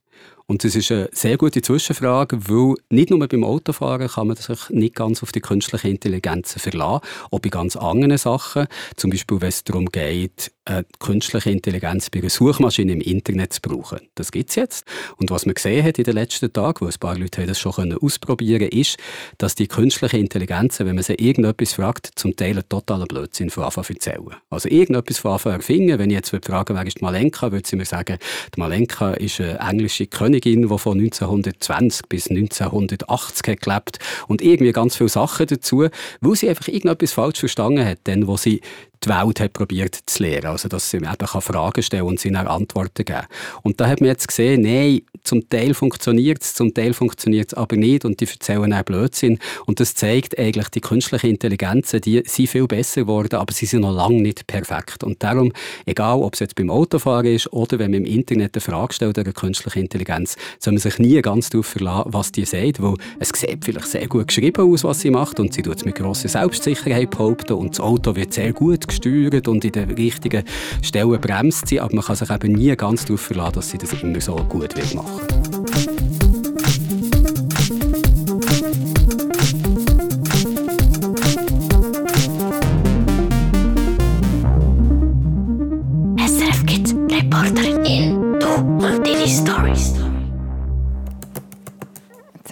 und 0.52 0.66
das 0.66 0.76
ist 0.76 0.92
eine 0.92 1.08
sehr 1.14 1.38
gute 1.38 1.62
Zwischenfrage, 1.62 2.50
weil 2.50 2.76
nicht 2.90 3.10
nur 3.10 3.26
beim 3.26 3.46
Autofahren 3.46 4.10
kann 4.10 4.28
man 4.28 4.36
sich 4.36 4.70
nicht 4.70 4.96
ganz 4.96 5.24
auf 5.24 5.32
die 5.32 5.40
künstliche 5.40 5.88
Intelligenz 5.88 6.56
verlassen, 6.60 7.06
auch 7.32 7.40
bei 7.40 7.48
ganz 7.48 7.78
anderen 7.78 8.18
Sachen. 8.18 8.68
Zum 8.98 9.12
Beispiel, 9.12 9.40
wenn 9.40 9.48
es 9.48 9.64
darum 9.64 9.86
geht, 9.86 10.52
eine 10.66 10.86
künstliche 11.00 11.50
Intelligenz 11.50 12.10
bei 12.10 12.20
einer 12.20 12.30
Suchmaschine 12.30 12.92
im 12.92 13.02
Internet 13.02 13.54
zu 13.54 13.62
brauchen. 13.62 14.00
Das 14.16 14.32
gibt 14.32 14.50
es 14.50 14.56
jetzt. 14.56 14.86
Und 15.18 15.32
was 15.32 15.46
man 15.46 15.56
gesehen 15.56 15.84
hat 15.86 15.98
in 15.98 16.04
den 16.04 16.14
letzten 16.14 16.52
Tagen, 16.54 16.82
wo 16.82 16.86
ein 16.86 17.00
paar 17.00 17.18
Leute 17.18 17.46
das 17.46 17.60
schon 17.60 17.98
ausprobieren 17.98 18.60
können, 18.60 18.80
ist, 18.80 18.98
dass 19.38 19.56
die 19.56 19.68
künstliche 19.68 20.18
Intelligenz, 20.18 20.80
wenn 20.80 20.96
man 20.96 21.04
sie 21.04 21.16
irgendetwas 21.16 21.74
fragt, 21.74 22.12
zum 22.16 22.36
Teil 22.36 22.52
einen 22.52 22.70
totalen 22.70 23.08
Blödsinn 23.08 23.50
von 23.50 23.64
Anfang 23.64 23.86
erzählen. 23.88 24.36
Also 24.50 24.70
irgendetwas 24.70 25.18
von 25.18 25.32
Anfang 25.32 25.54
erfinden. 25.54 25.98
Wenn 25.98 26.10
ich 26.10 26.18
jetzt 26.18 26.30
fragen 26.30 26.76
wer 26.76 26.86
ist 26.86 27.00
die 27.00 27.04
Malenka, 27.04 27.52
würde 27.52 27.68
sie 27.68 27.76
mir 27.76 27.86
sagen, 27.86 28.18
die 28.56 28.60
Malenka 28.60 29.14
ist 29.14 29.40
eine 29.42 29.58
englische 29.60 30.08
Königin, 30.08 30.41
die 30.42 30.68
von 30.68 31.00
1920 31.00 32.08
bis 32.08 32.30
1980 32.30 33.48
hat 33.48 33.62
gelebt 33.62 34.00
und 34.28 34.42
irgendwie 34.42 34.72
ganz 34.72 34.96
viele 34.96 35.10
Sachen 35.10 35.48
dazu, 35.48 35.88
weil 36.22 36.36
sie 36.36 36.50
einfach 36.50 36.68
irgendetwas 36.68 37.14
falsch 37.14 37.40
verstanden 37.40 37.86
hat, 37.86 38.00
denn 38.08 38.28
wo 38.28 38.38
sie 38.38 38.62
die 39.04 39.10
Welt 39.10 39.40
hat 39.40 39.54
probiert 39.54 39.98
zu 40.06 40.24
lernen. 40.24 40.48
Also, 40.48 40.68
dass 40.68 40.90
sie 40.90 40.98
eben 40.98 41.08
Fragen 41.42 41.82
stellen 41.82 42.04
und 42.04 42.20
sie 42.20 42.32
dann 42.32 42.48
Antworten 42.48 43.04
geben. 43.04 43.26
Und 43.64 43.80
da 43.80 43.88
hat 43.88 44.00
man 44.00 44.10
jetzt 44.10 44.28
gesehen, 44.28 44.62
nein, 44.62 45.02
zum 45.24 45.48
Teil 45.50 45.74
funktioniert 45.74 46.42
es, 46.42 46.54
zum 46.54 46.74
Teil 46.74 46.94
funktioniert 46.94 47.52
es 47.52 47.54
aber 47.54 47.76
nicht 47.76 48.06
und 48.06 48.20
die 48.20 48.28
erzählen 48.28 48.74
auch 48.74 48.84
Blödsinn. 48.84 49.40
Und 49.66 49.80
das 49.80 49.96
zeigt 49.96 50.38
eigentlich, 50.38 50.70
die 50.70 50.82
künstlichen 50.82 51.32
Intelligenzen, 51.32 52.02
die 52.02 52.24
sind 52.26 52.50
viel 52.50 52.68
besser 52.68 53.02
geworden, 53.02 53.36
aber 53.36 53.54
sie 53.54 53.66
sind 53.66 53.82
noch 53.82 53.94
lange 53.94 54.22
nicht 54.22 54.48
perfekt. 54.48 55.04
Und 55.04 55.22
darum, 55.24 55.52
egal 55.86 56.20
ob 56.20 56.34
es 56.34 56.40
jetzt 56.40 56.56
beim 56.56 56.70
Autofahren 56.70 57.26
ist 57.28 57.52
oder 57.54 57.80
wenn 57.80 57.92
man 57.92 58.02
im 58.02 58.06
Internet 58.06 58.56
eine 58.56 58.62
Frage 58.62 58.94
stellt 58.94 59.18
einer 59.18 59.34
künstlichen 59.34 59.80
Intelligenz, 59.80 60.36
soll 60.60 60.74
man 60.74 60.82
sich 60.82 61.00
nie 61.00 61.22
ganz 61.22 61.50
darauf 61.50 61.68
verlassen, 61.68 62.14
was 62.14 62.32
die 62.32 62.46
sagt, 62.46 62.82
weil 62.82 62.96
es 63.20 63.30
sieht 63.30 63.64
vielleicht 63.64 63.88
sehr 63.88 64.08
gut 64.08 64.28
geschrieben 64.28 64.72
aus, 64.72 64.84
was 64.84 65.02
sie 65.02 65.12
macht 65.12 65.40
und 65.40 65.54
sie 65.54 65.62
tut 65.62 65.78
es 65.78 65.86
mit 65.86 65.96
grosser 65.96 66.30
Selbstsicherheit 66.30 67.12
behaupten 67.12 67.54
und 67.54 67.72
das 67.72 67.80
Auto 67.80 68.16
wird 68.16 68.34
sehr 68.34 68.54
gut 68.54 68.88
gesteuert 68.88 69.48
und 69.48 69.64
in 69.66 69.72
den 69.72 69.92
richtigen 69.92 70.44
Stellen 70.82 71.20
bremst 71.22 71.68
sie, 71.68 71.80
aber 71.80 71.96
man 71.96 72.04
kann 72.04 72.16
sich 72.16 72.30
eben 72.30 72.54
nie 72.54 72.76
ganz 72.76 73.06
darauf 73.06 73.22
verlassen, 73.22 73.54
dass 73.56 73.70
sie 73.70 73.78
das 73.78 73.94
immer 73.94 74.22
so 74.22 74.36
gut 74.36 74.76
wird 74.76 74.96
machen. 74.96 75.11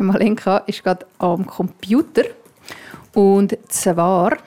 Malenka 0.09 0.57
ist 0.65 0.83
gerade 0.83 1.05
am 1.19 1.45
Computer 1.45 2.23
und 3.13 3.57
zwar 3.67 4.37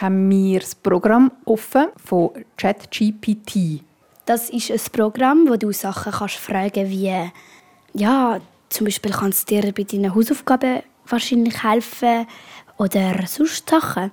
haben 0.00 0.28
wir 0.28 0.60
das 0.60 0.74
Programm 0.74 1.30
offen 1.44 1.86
von 2.04 2.30
ChatGPT. 2.56 3.85
Das 4.26 4.50
ist 4.50 4.70
ein 4.72 4.80
Programm, 4.92 5.48
wo 5.48 5.56
du 5.56 5.72
Sachen 5.72 6.12
kannst 6.12 6.36
fragen 6.36 6.90
wie 6.90 7.30
ja, 7.94 8.40
zum 8.68 8.84
Beispiel 8.84 9.12
kannst 9.12 9.50
du 9.50 9.60
dir 9.60 9.72
bei 9.72 9.84
deinen 9.84 10.14
Hausaufgaben 10.14 10.82
wahrscheinlich 11.06 11.62
helfen 11.62 12.26
oder 12.76 13.26
sonst 13.26 13.70
Sachen. 13.70 14.10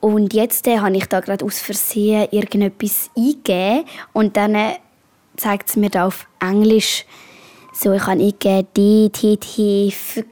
Und 0.00 0.34
jetzt 0.34 0.66
äh, 0.66 0.78
habe 0.78 0.96
ich 0.96 1.06
da 1.06 1.20
gerade 1.20 1.44
aus 1.44 1.60
Versehen 1.60 2.28
irgendetwas 2.30 3.10
eingegeben 3.16 3.84
und 4.12 4.36
dann 4.36 4.54
äh, 4.54 4.74
zeigt 5.36 5.70
es 5.70 5.76
mir 5.76 5.90
da 5.90 6.06
auf 6.06 6.26
Englisch 6.40 7.06
so, 7.72 7.92
ich 7.94 8.02
habe 8.02 8.20
eingegeben 8.20 8.66
D, 8.76 9.08
T, 9.10 9.36
T, 9.38 9.88
F, 9.88 10.22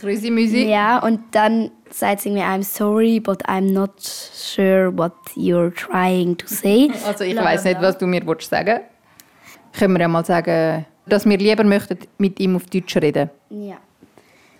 Krüsi-Müsi. 0.00 0.64
Ja, 0.64 0.98
und 0.98 1.20
dann 1.30 1.70
sagt 1.94 2.22
sie 2.22 2.30
mir, 2.30 2.44
I'm 2.44 2.62
sorry, 2.62 3.20
but 3.20 3.46
I'm 3.48 3.72
not 3.72 4.00
sure 4.00 4.90
what 4.96 5.12
you're 5.36 5.72
trying 5.74 6.36
to 6.38 6.46
say. 6.46 6.90
Also 7.06 7.24
ich 7.24 7.36
weiß 7.36 7.64
nicht, 7.64 7.80
was 7.80 7.98
du 7.98 8.06
mir 8.06 8.26
willst 8.26 8.50
sagen 8.50 8.80
Können 9.72 9.94
wir 9.94 10.00
ja 10.00 10.08
mal 10.08 10.24
sagen, 10.24 10.84
dass 11.06 11.24
wir 11.24 11.38
lieber 11.38 11.64
möchten 11.64 11.98
mit 12.18 12.38
ihm 12.40 12.56
auf 12.56 12.66
Deutsch 12.66 12.96
reden. 12.96 13.30
Ja. 13.50 13.78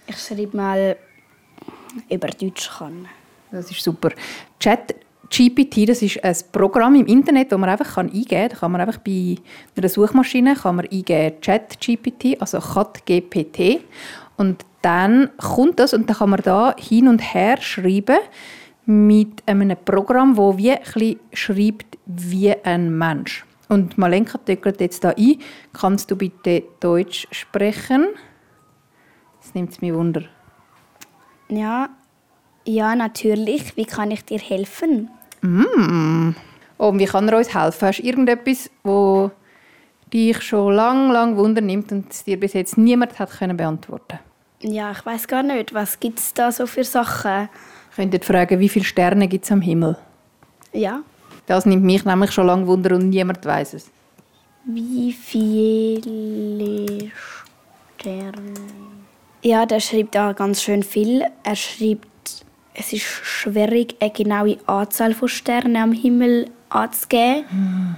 Ich 0.06 0.18
schreibe 0.18 0.56
mal 0.56 0.96
über 2.08 2.28
Deutsch 2.28 2.70
kann. 2.78 3.08
Das 3.50 3.70
ist 3.70 3.82
super. 3.82 4.10
Chat 4.58 4.94
GPT, 5.28 5.88
das 5.88 6.02
ist 6.02 6.22
ein 6.22 6.36
Programm 6.52 6.94
im 6.94 7.06
Internet, 7.06 7.52
das 7.52 7.58
man 7.58 7.70
einfach 7.70 7.96
eingeben 7.96 8.28
kann. 8.28 8.48
Da 8.48 8.56
kann 8.56 8.72
man 8.72 8.80
einfach 8.82 8.98
bei 8.98 9.36
einer 9.76 9.88
Suchmaschine 9.88 10.54
kann 10.54 10.76
man 10.76 10.86
eingeben 10.86 11.40
Chat 11.40 11.80
GPT, 11.80 12.40
also 12.40 12.58
ChatGPT. 12.58 13.80
Und 14.36 14.64
dann 14.82 15.30
kommt 15.38 15.78
das 15.78 15.94
und 15.94 16.08
dann 16.08 16.16
kann 16.16 16.30
man 16.30 16.40
da 16.42 16.74
hin 16.78 17.08
und 17.08 17.20
her 17.20 17.60
schreiben 17.60 18.18
mit 18.84 19.42
einem 19.46 19.76
Programm, 19.84 20.36
das 20.36 20.58
wie 20.58 20.72
ein 20.72 21.16
schreibt 21.32 21.98
wie 22.06 22.54
ein 22.64 22.96
Mensch. 22.96 23.44
Und 23.68 23.96
Malenka 23.96 24.38
töckelt 24.38 24.80
jetzt 24.80 25.02
da 25.04 25.10
ein. 25.10 25.38
Kannst 25.72 26.10
du 26.10 26.16
bitte 26.16 26.64
Deutsch 26.80 27.26
sprechen? 27.30 28.06
Das 29.40 29.54
nimmt 29.54 29.72
es 29.72 29.80
mir 29.80 29.94
Wunder. 29.94 30.22
Ja, 31.48 31.88
ja, 32.66 32.94
natürlich. 32.94 33.76
Wie 33.76 33.84
kann 33.84 34.10
ich 34.10 34.24
dir 34.24 34.38
helfen? 34.38 35.10
Mm. 35.40 36.34
Oh, 36.78 36.88
und 36.88 36.98
wie 36.98 37.06
kann 37.06 37.28
er 37.28 37.38
uns 37.38 37.54
helfen? 37.54 37.88
Hast 37.88 37.98
du 38.00 38.06
irgendetwas, 38.06 38.70
wo 38.82 39.30
dich 40.12 40.42
schon 40.42 40.74
lang, 40.74 41.10
lang 41.10 41.36
Wunder 41.36 41.60
nimmt 41.60 41.90
und 41.92 42.12
es 42.12 42.24
dir 42.24 42.38
bis 42.38 42.52
jetzt 42.52 42.76
niemand 42.76 43.18
hat 43.18 43.30
können 43.30 43.56
beantworten? 43.56 44.18
Ja, 44.62 44.92
ich 44.92 45.04
weiß 45.04 45.26
gar 45.26 45.42
nicht. 45.42 45.74
Was 45.74 45.98
gibt 45.98 46.20
es 46.20 46.34
da 46.34 46.52
so 46.52 46.66
für 46.66 46.84
Sachen? 46.84 47.48
Ich 47.90 47.96
könnte 47.96 48.20
fragen, 48.20 48.58
wie 48.60 48.68
viele 48.68 48.84
Sterne 48.84 49.28
gibt 49.28 49.44
es 49.44 49.52
am 49.52 49.60
Himmel? 49.60 49.96
Ja. 50.72 51.00
Das 51.46 51.66
nimmt 51.66 51.82
mich 51.82 52.04
nämlich 52.04 52.30
schon 52.30 52.46
lange 52.46 52.66
Wunder 52.66 52.94
und 52.94 53.10
niemand 53.10 53.44
weiß 53.44 53.74
es. 53.74 53.90
Wie 54.64 55.12
viele 55.12 57.10
Sterne? 57.98 58.54
Ja, 59.42 59.66
der 59.66 59.80
schreibt 59.80 60.14
da 60.14 60.32
ganz 60.32 60.62
schön 60.62 60.84
viel. 60.84 61.24
Er 61.42 61.56
schreibt, 61.56 62.06
es 62.74 62.92
ist 62.92 63.02
schwierig, 63.02 63.96
eine 64.00 64.10
genaue 64.10 64.58
Anzahl 64.66 65.14
von 65.14 65.28
Sternen 65.28 65.76
am 65.76 65.92
Himmel 65.92 66.48
anzugeben. 66.68 67.44
Hm. 67.50 67.96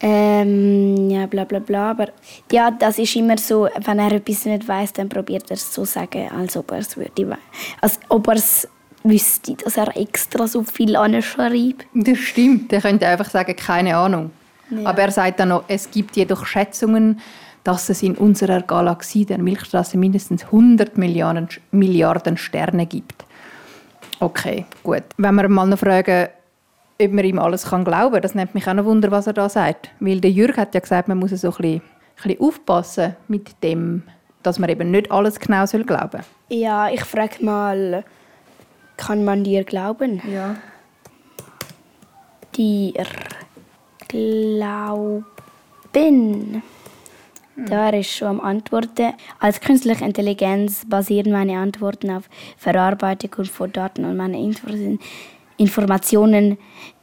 Ähm, 0.00 1.10
ja, 1.10 1.26
bla 1.26 1.44
bla 1.44 1.58
bla. 1.58 1.90
Aber 1.90 2.08
ja, 2.52 2.70
das 2.70 2.98
ist 2.98 3.16
immer 3.16 3.38
so, 3.38 3.68
wenn 3.84 3.98
er 3.98 4.12
etwas 4.12 4.44
nicht 4.44 4.66
weiß, 4.66 4.92
dann 4.92 5.08
probiert 5.08 5.50
er 5.50 5.54
es 5.54 5.74
so 5.74 5.82
zu 5.82 5.92
sagen, 5.92 6.30
als 6.30 6.56
ob 6.56 6.70
er 6.70 6.78
es 6.78 6.96
würde. 6.96 7.36
Als 7.80 7.98
ob 8.08 8.28
er 8.28 8.34
es 8.34 8.68
wüsste, 9.02 9.54
dass 9.54 9.76
er 9.76 9.96
extra 9.96 10.46
so 10.46 10.62
viel 10.62 10.96
anschreibt. 10.96 11.86
Das 11.94 12.18
stimmt. 12.18 12.72
Er 12.72 12.80
könnte 12.80 13.06
einfach 13.06 13.30
sagen, 13.30 13.54
keine 13.56 13.96
Ahnung. 13.96 14.30
Ja. 14.70 14.90
Aber 14.90 15.02
er 15.02 15.10
sagt 15.10 15.40
dann 15.40 15.48
noch, 15.48 15.64
es 15.68 15.90
gibt 15.90 16.16
jedoch 16.16 16.46
Schätzungen, 16.46 17.20
dass 17.64 17.88
es 17.88 18.02
in 18.02 18.14
unserer 18.14 18.62
Galaxie 18.62 19.24
der 19.24 19.38
Milchstraße 19.38 19.98
mindestens 19.98 20.44
100 20.44 20.96
Milliarden, 20.96 21.48
Milliarden 21.70 22.36
Sterne 22.36 22.86
gibt. 22.86 23.24
Okay, 24.20 24.66
gut. 24.82 25.02
Wenn 25.16 25.34
wir 25.34 25.48
mal 25.48 25.66
noch 25.66 25.78
fragen, 25.78 26.28
ob 27.00 27.12
man 27.12 27.24
ihm 27.24 27.38
alles 27.38 27.66
kann 27.66 27.84
glauben 27.84 28.14
kann, 28.14 28.22
das 28.22 28.34
nimmt 28.34 28.54
mich 28.54 28.66
auch 28.66 28.74
noch 28.74 28.84
Wunder, 28.84 29.10
was 29.10 29.26
er 29.26 29.32
da 29.32 29.48
sagt. 29.48 29.90
Weil 30.00 30.20
der 30.20 30.30
Jürg 30.30 30.56
hat 30.56 30.74
ja 30.74 30.80
gesagt, 30.80 31.08
man 31.08 31.18
muss 31.18 31.30
so 31.30 31.48
ein 31.48 31.56
bisschen, 31.56 31.74
ein 31.76 31.82
bisschen 32.16 32.40
aufpassen 32.40 33.16
mit 33.28 33.62
dem, 33.62 34.02
dass 34.42 34.58
man 34.58 34.68
eben 34.68 34.90
nicht 34.90 35.10
alles 35.10 35.38
genau 35.38 35.66
soll 35.66 35.84
glauben 35.84 36.22
Ja, 36.48 36.90
ich 36.90 37.04
frage 37.04 37.44
mal, 37.44 38.04
kann 38.96 39.24
man 39.24 39.44
dir 39.44 39.64
glauben? 39.64 40.20
Ja. 40.30 40.56
Dir 42.56 43.06
glauben. 44.08 45.24
Da 47.66 47.88
ist 47.90 48.10
schon 48.10 48.28
am 48.28 48.40
Antworten. 48.40 49.14
Als 49.40 49.60
künstliche 49.60 50.04
Intelligenz 50.04 50.84
basieren 50.86 51.32
meine 51.32 51.58
Antworten 51.58 52.10
auf 52.10 52.24
Verarbeitung 52.56 53.44
von 53.44 53.72
Daten 53.72 54.04
und 54.04 54.16
meine 54.16 54.38
Info 54.40 54.68
Informationen, 55.58 56.56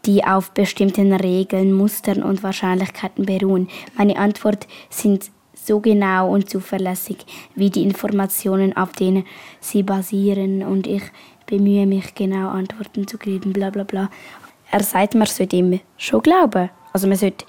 die 0.06 0.24
auf 0.24 0.52
bestimmten 0.52 1.14
Regeln, 1.14 1.74
Mustern 1.74 2.24
und 2.24 2.42
Wahrscheinlichkeiten 2.42 3.26
beruhen. 3.26 3.68
Meine 3.98 4.18
Antworten 4.18 4.68
sind 4.90 5.30
so 5.54 5.80
genau 5.80 6.32
und 6.32 6.50
zuverlässig 6.50 7.18
wie 7.56 7.70
die 7.70 7.84
Informationen, 7.84 8.76
auf 8.76 8.94
denen 8.94 9.26
sie 9.60 9.84
basieren 9.84 10.64
und 10.64 10.88
ich 10.88 11.04
bemühe 11.46 11.86
mich 11.86 12.16
genau 12.16 12.50
Antworten 12.50 13.08
zu 13.08 13.18
geben, 13.18 13.54
bla 13.54 13.70
bla 13.70 13.84
bla. 13.84 14.10
Er 14.72 14.84
sagt, 14.84 15.16
man 15.16 15.28
sollte 15.28 15.56
ihm 15.56 15.80
schon 15.98 16.22
glauben. 16.22 16.70
Also 16.94 17.08
man 17.08 17.18
sollte, 17.18 17.46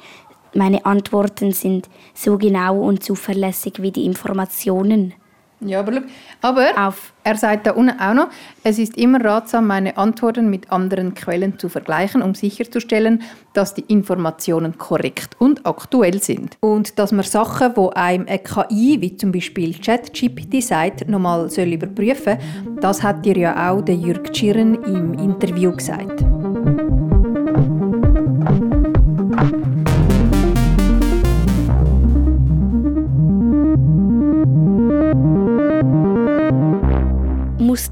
meine 0.54 0.84
Antworten 0.84 1.52
sind 1.52 1.88
so 2.14 2.38
genau 2.38 2.80
und 2.80 3.02
zuverlässig 3.02 3.80
wie 3.80 3.92
die 3.92 4.06
Informationen. 4.06 5.14
Ja, 5.60 5.80
aber, 5.80 6.02
aber 6.42 6.66
Auf 6.76 7.14
er 7.24 7.36
sagt 7.36 7.66
da 7.66 7.72
unten 7.72 7.98
auch 7.98 8.14
noch, 8.14 8.28
es 8.62 8.78
ist 8.78 8.96
immer 8.96 9.24
ratsam, 9.24 9.66
meine 9.66 9.96
Antworten 9.96 10.48
mit 10.48 10.70
anderen 10.70 11.14
Quellen 11.14 11.58
zu 11.58 11.68
vergleichen, 11.68 12.22
um 12.22 12.34
sicherzustellen, 12.34 13.22
dass 13.52 13.74
die 13.74 13.84
Informationen 13.88 14.78
korrekt 14.78 15.34
und 15.40 15.66
aktuell 15.66 16.22
sind. 16.22 16.56
Und 16.60 16.98
dass 16.98 17.10
man 17.10 17.24
Sachen, 17.24 17.72
wo 17.74 17.88
einem 17.88 18.26
eine 18.28 18.38
KI, 18.38 19.00
wie 19.00 19.16
zum 19.16 19.32
Beispiel 19.32 19.74
ChatGPT 19.74 20.62
sagt, 20.62 21.08
nochmal 21.08 21.50
soll 21.50 21.72
überprüfen 21.72 22.38
soll, 22.38 22.76
das 22.80 23.02
hat 23.02 23.24
dir 23.24 23.36
ja 23.36 23.70
auch 23.70 23.80
der 23.80 23.96
Jürg 23.96 24.32
Tschirren 24.32 24.74
im 24.84 25.14
Interview 25.14 25.72
gesagt. 25.72 26.22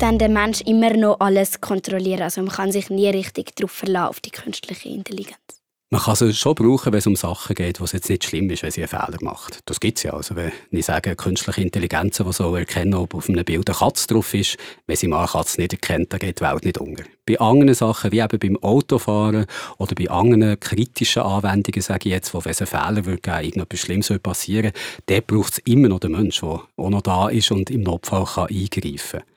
Dann 0.05 0.19
der 0.19 0.29
Mensch 0.29 0.61
immer 0.61 0.95
noch 0.95 1.19
alles 1.21 1.63
kontrollieren. 1.63 2.21
Also 2.21 2.43
man 2.43 2.53
kann 2.53 2.71
sich 2.71 2.91
nie 2.91 3.09
richtig 3.09 3.57
darauf 3.57 3.71
verlassen, 3.71 4.11
auf 4.11 4.21
die 4.21 4.31
künstliche 4.31 4.91
Intelligenz. 4.91 5.39
Man 5.89 6.03
kann 6.03 6.17
sie 6.17 6.35
schon 6.35 6.55
brauchen, 6.55 6.93
wenn 6.93 6.99
es 6.99 7.07
um 7.07 7.17
Sachen 7.17 7.55
geht, 7.55 7.81
wo 7.81 7.85
es 7.85 7.93
jetzt 7.93 8.11
nicht 8.11 8.25
schlimm 8.25 8.51
ist, 8.51 8.63
wenn 8.63 8.71
sie 8.71 8.83
einen 8.83 8.89
Fehler 8.89 9.17
macht. 9.23 9.61
Das 9.65 9.81
gibt 9.81 9.97
es 9.97 10.03
ja. 10.03 10.13
Also 10.13 10.37
wenn 10.37 10.53
ich 10.73 10.85
sage, 10.85 11.17
künstliche 11.17 11.63
Intelligenz, 11.63 12.19
die 12.19 12.33
so 12.33 12.55
erkennen, 12.55 12.95
ob 12.95 13.15
auf 13.15 13.31
einem 13.31 13.45
Bild 13.47 13.71
eine 13.71 13.79
Katze 13.79 14.09
drauf 14.09 14.35
ist, 14.35 14.59
wenn 14.87 14.97
sie 14.97 15.09
mal 15.09 15.21
eine 15.21 15.29
Katze 15.29 15.61
nicht 15.61 15.73
erkennt, 15.73 16.13
dann 16.13 16.21
geht 16.21 16.41
die 16.41 16.45
Welt 16.45 16.65
nicht 16.67 16.79
unter. 16.79 17.05
Bei 17.25 17.39
anderen 17.39 17.75
Sachen, 17.75 18.13
wie 18.13 18.21
eben 18.21 18.39
beim 18.39 18.63
Autofahren 18.63 19.47
oder 19.79 19.95
bei 19.95 20.11
anderen 20.11 20.61
kritischen 20.61 21.23
Anwendungen, 21.23 21.81
sage 21.81 22.11
ich 22.11 22.15
jetzt, 22.15 22.35
wo 22.35 22.45
wenn 22.45 22.53
es 22.53 22.61
einen 22.61 22.67
Fehler 22.67 23.07
würde 23.07 23.23
geben, 23.23 23.45
irgendetwas 23.45 23.81
Schlimmes 23.81 24.13
passieren, 24.23 24.73
dort 25.07 25.27
braucht 25.29 25.53
es 25.55 25.59
immer 25.61 25.89
noch 25.89 26.01
den 26.01 26.13
Mensch, 26.13 26.41
der 26.41 26.61
auch 26.77 26.91
noch 26.91 27.03
da 27.03 27.29
ist 27.31 27.51
und 27.53 27.71
im 27.71 27.83
Notfall 27.83 28.27
kann 28.27 28.49
eingreifen 28.49 29.21
kann. 29.21 29.34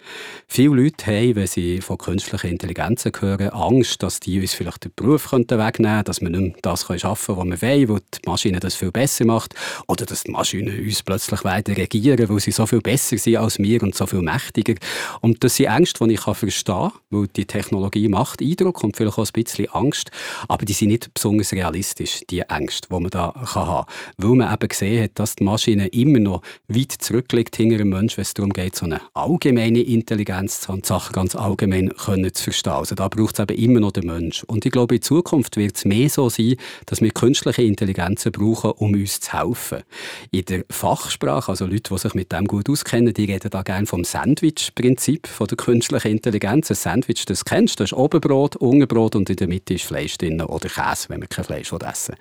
Viele 0.48 0.76
Leute 0.76 1.06
haben, 1.08 1.36
wenn 1.36 1.48
sie 1.48 1.82
von 1.82 1.98
künstlicher 1.98 2.48
Intelligenz 2.48 3.06
hören, 3.06 3.50
Angst, 3.50 4.02
dass 4.02 4.20
die 4.20 4.40
uns 4.40 4.54
vielleicht 4.54 4.86
den 4.86 4.92
Beruf 4.96 5.32
wegnehmen 5.32 5.72
könnten, 5.72 6.04
dass 6.06 6.22
wir 6.22 6.30
nicht 6.30 6.42
mehr 6.42 6.54
das 6.62 6.86
schaffen 7.00 7.36
können, 7.36 7.52
was 7.52 7.62
wir 7.62 7.70
wollen, 7.70 7.90
weil 7.90 8.00
die 8.00 8.30
Maschine 8.30 8.60
das 8.60 8.76
viel 8.76 8.92
besser 8.92 9.26
macht. 9.26 9.56
Oder 9.88 10.06
dass 10.06 10.24
die 10.24 10.32
Maschinen 10.32 10.80
uns 10.80 11.04
plötzlich 11.04 11.44
weiter 11.44 11.76
regieren, 11.76 12.30
weil 12.30 12.40
sie 12.40 12.52
so 12.52 12.66
viel 12.66 12.82
besser 12.82 13.18
sind 13.18 13.38
als 13.38 13.60
wir 13.60 13.84
und 13.84 13.96
so 13.96 14.06
viel 14.06 14.22
mächtiger. 14.22 14.76
Und 15.22 15.44
das 15.44 15.58
sind 15.58 15.68
Ängste, 15.68 16.08
die 16.08 16.14
ich 16.14 16.22
verstehen 16.22 16.76
kann, 16.76 16.92
weil 17.10 17.28
die 17.28 17.46
Technologie 17.46 18.08
macht 18.08 18.42
Eindruck 18.42 18.84
und 18.84 18.96
vielleicht 18.96 19.18
auch 19.18 19.26
ein 19.26 19.44
bisschen 19.44 19.70
Angst, 19.70 20.12
aber 20.48 20.66
die 20.66 20.74
sind 20.74 20.90
nicht 20.90 21.14
besonders 21.14 21.52
realistisch, 21.54 22.22
die 22.30 22.42
Ängste, 22.42 22.88
die 22.90 23.00
man 23.00 23.10
da 23.10 23.34
haben 23.36 23.46
kann. 23.46 23.86
Weil 24.18 24.36
man 24.36 24.54
eben 24.54 24.68
gesehen 24.68 25.04
hat, 25.04 25.12
dass 25.16 25.36
die 25.36 25.44
Maschine 25.44 25.88
immer 25.88 26.20
noch 26.20 26.42
weit 26.68 26.92
zurückliegt 26.92 27.56
hinter 27.56 27.78
dem 27.78 27.90
Menschen, 27.90 28.18
wenn 28.18 28.24
es 28.24 28.34
darum 28.34 28.54
geht, 28.54 28.76
so 28.76 28.86
eine 28.86 29.02
allgemeine 29.14 29.80
Intelligenz 30.00 30.62
zu 30.62 30.70
haben, 30.70 30.82
die 30.82 30.88
Sachen 30.88 31.14
ganz 31.14 31.36
allgemein 31.36 31.90
können 31.90 32.34
zu 32.34 32.44
verstehen. 32.44 32.74
Also 32.74 32.96
da 32.96 33.08
braucht 33.08 33.40
es 33.40 33.44
eben 33.44 33.58
immer 33.58 33.80
noch 33.80 33.92
den 33.92 34.08
Mensch. 34.08 34.44
Und 34.44 34.66
ich 34.66 34.72
glaube, 34.72 34.96
in 34.96 35.02
Zukunft 35.02 35.58
wird 35.58 35.78
es 35.78 35.86
mehr 35.86 36.10
so 36.10 36.30
sein, 36.30 36.56
dass 36.86 37.02
wir 37.02 37.12
künstliche 37.12 37.64
Intelligenzen 37.64 38.32
brauchen, 38.32 38.72
um 38.72 38.94
uns 38.94 39.20
zu 39.20 39.34
helfen. 39.34 39.84
In 40.32 40.46
der 40.46 40.66
Fachsprache, 40.70 41.52
also 41.52 41.66
Leute, 41.66 41.94
die 41.94 41.98
sich 41.98 42.14
mit 42.14 42.32
dem 42.32 42.46
gut 42.46 42.70
auskennen, 42.70 43.14
die 43.14 43.26
reden 43.26 43.50
da 43.50 43.62
gerne 43.62 43.86
vom 43.86 44.04
Sandwich-Prinzip 44.04 45.28
der 45.40 45.58
künstlichen 45.58 46.12
Intelligenz. 46.12 46.70
Ein 46.70 46.76
Sandwich, 46.76 47.26
das 47.26 47.46
kennst 47.46 47.80
das 47.80 47.92
ist 47.92 47.98
Oberbrot, 47.98 48.56
Unterbrot 48.56 49.16
und 49.16 49.30
in 49.30 49.36
der 49.36 49.48
Mitte 49.48 49.76
ist 49.76 49.86
Fleisch 49.86 50.18
drin 50.18 50.42
oder 50.42 50.70
Käse, 50.70 51.10
wenn 51.10 51.20
man 51.20 51.30
kein 51.30 51.46
Fleisch 51.46 51.72
essen. 51.72 52.16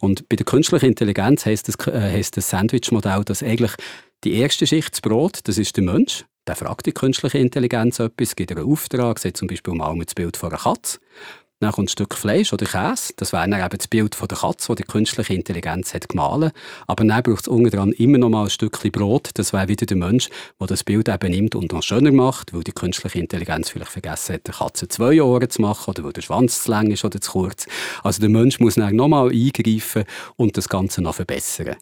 Und 0.00 0.28
bei 0.28 0.36
der 0.36 0.46
künstlichen 0.46 0.86
Intelligenz 0.86 1.46
heisst 1.46 1.68
das, 1.68 1.86
äh, 1.86 2.22
das 2.34 2.50
Sandwich-Modell, 2.50 3.24
dass 3.24 3.42
eigentlich 3.42 3.72
die 4.24 4.34
erste 4.34 4.66
Schicht, 4.66 4.92
das 4.92 5.00
Brot, 5.00 5.40
das 5.44 5.58
ist 5.58 5.76
der 5.76 5.84
Mensch. 5.84 6.24
Der 6.48 6.56
fragt 6.56 6.86
die 6.86 6.92
künstliche 6.92 7.38
Intelligenz 7.38 8.00
etwas, 8.00 8.34
gibt 8.34 8.50
ihr 8.50 8.56
einen 8.56 8.70
Auftrag, 8.70 9.20
sagt 9.20 9.36
zum 9.36 9.46
Beispiel 9.46 9.74
mal 9.74 9.94
mit 9.94 10.08
das 10.08 10.14
Bild 10.14 10.36
von 10.36 10.50
einer 10.50 10.58
Katze. 10.58 10.98
Dann 11.60 11.70
kommt 11.70 11.86
ein 11.86 11.92
Stück 11.92 12.16
Fleisch 12.16 12.52
oder 12.52 12.66
Käse. 12.66 13.12
Das 13.16 13.32
wäre 13.32 13.48
dann 13.48 13.60
eben 13.60 13.78
das 13.78 13.86
Bild 13.86 14.16
von 14.16 14.26
der 14.26 14.38
Katze, 14.38 14.66
das 14.66 14.76
die 14.76 14.82
künstliche 14.82 15.34
Intelligenz 15.34 15.94
hat 15.94 16.08
gemahlen. 16.08 16.50
Aber 16.88 17.04
dann 17.04 17.22
braucht 17.22 17.42
es 17.42 17.46
unten 17.46 17.92
immer 17.92 18.18
noch 18.18 18.30
mal 18.30 18.44
ein 18.44 18.50
Stückchen 18.50 18.90
Brot. 18.90 19.30
Das 19.34 19.52
wäre 19.52 19.68
wieder 19.68 19.86
der 19.86 19.96
Mensch, 19.96 20.28
der 20.58 20.66
das 20.66 20.82
Bild 20.82 21.08
eben 21.08 21.30
nimmt 21.30 21.54
und 21.54 21.72
noch 21.72 21.84
schöner 21.84 22.10
macht, 22.10 22.52
weil 22.52 22.64
die 22.64 22.72
künstliche 22.72 23.20
Intelligenz 23.20 23.70
vielleicht 23.70 23.92
vergessen 23.92 24.34
hat, 24.34 24.48
der 24.48 24.54
Katze 24.54 24.88
zwei 24.88 25.22
Ohren 25.22 25.48
zu 25.48 25.62
machen 25.62 25.90
oder 25.90 26.02
weil 26.02 26.12
der 26.12 26.22
Schwanz 26.22 26.64
zu 26.64 26.72
lang 26.72 26.90
ist 26.90 27.04
oder 27.04 27.20
zu 27.20 27.30
kurz. 27.30 27.68
Also 28.02 28.20
der 28.20 28.30
Mensch 28.30 28.58
muss 28.58 28.74
dann 28.74 28.96
noch 28.96 29.06
mal 29.06 29.30
eingreifen 29.30 30.02
und 30.34 30.56
das 30.56 30.68
Ganze 30.68 31.00
noch 31.00 31.14
verbessern. 31.14 31.76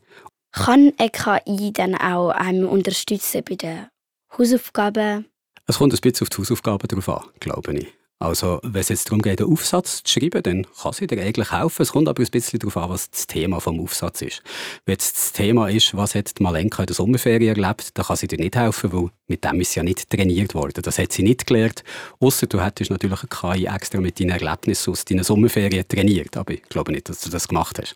Kann 0.52 0.92
eine 0.98 1.08
KI 1.08 1.72
dann 1.72 1.94
auch 1.94 2.28
einem 2.28 2.68
unterstützen 2.68 3.42
bei 3.48 3.54
den 3.54 3.86
Hausaufgaben? 4.36 5.26
Es 5.66 5.78
kommt 5.78 5.92
ein 5.92 6.00
bisschen 6.00 6.24
auf 6.24 6.30
die 6.30 6.38
Hausaufgaben 6.38 6.88
drauf 6.88 7.08
an, 7.08 7.28
glaube 7.40 7.74
ich. 7.78 7.88
Also, 8.22 8.60
wenn 8.62 8.82
es 8.82 8.90
jetzt 8.90 9.08
darum 9.08 9.22
geht, 9.22 9.40
einen 9.40 9.50
Aufsatz 9.50 10.02
zu 10.02 10.20
schreiben, 10.20 10.42
dann 10.42 10.66
kann 10.82 10.92
sie 10.92 11.06
dir 11.06 11.22
eigentlich 11.22 11.52
helfen. 11.52 11.80
Es 11.80 11.92
kommt 11.92 12.06
aber 12.06 12.22
ein 12.22 12.28
bisschen 12.30 12.58
darauf 12.58 12.76
an, 12.76 12.90
was 12.90 13.10
das 13.10 13.26
Thema 13.26 13.60
vom 13.60 13.80
Aufsatz 13.80 14.20
ist. 14.20 14.42
Wenn 14.84 14.92
jetzt 14.92 15.16
das 15.16 15.32
Thema 15.32 15.70
ist, 15.70 15.96
was 15.96 16.14
hat 16.14 16.38
die 16.38 16.42
Malenka 16.42 16.82
in 16.82 16.86
der 16.86 16.94
Sommerferien 16.96 17.56
erlebt, 17.56 17.96
dann 17.96 18.04
kann 18.04 18.16
sie 18.16 18.26
dir 18.26 18.36
nicht 18.38 18.56
helfen, 18.56 18.92
weil 18.92 19.08
mit 19.26 19.42
dem 19.42 19.58
ist 19.62 19.72
sie 19.72 19.78
ja 19.78 19.84
nicht 19.84 20.10
trainiert 20.10 20.54
worden. 20.54 20.82
Das 20.82 20.98
hat 20.98 21.12
sie 21.12 21.22
nicht 21.22 21.46
gelernt. 21.46 21.82
Außer 22.18 22.46
du 22.46 22.62
hättest 22.62 22.90
natürlich 22.90 23.20
eine 23.20 23.56
KI 23.56 23.64
extra 23.64 24.02
mit 24.02 24.20
deinen 24.20 24.38
Erlebnissen 24.38 24.90
aus 24.90 25.06
deinen 25.06 25.24
Sommerferien 25.24 25.88
trainiert. 25.88 26.36
Aber 26.36 26.52
ich 26.52 26.62
glaube 26.64 26.92
nicht, 26.92 27.08
dass 27.08 27.22
du 27.22 27.30
das 27.30 27.48
gemacht 27.48 27.78
hast. 27.80 27.94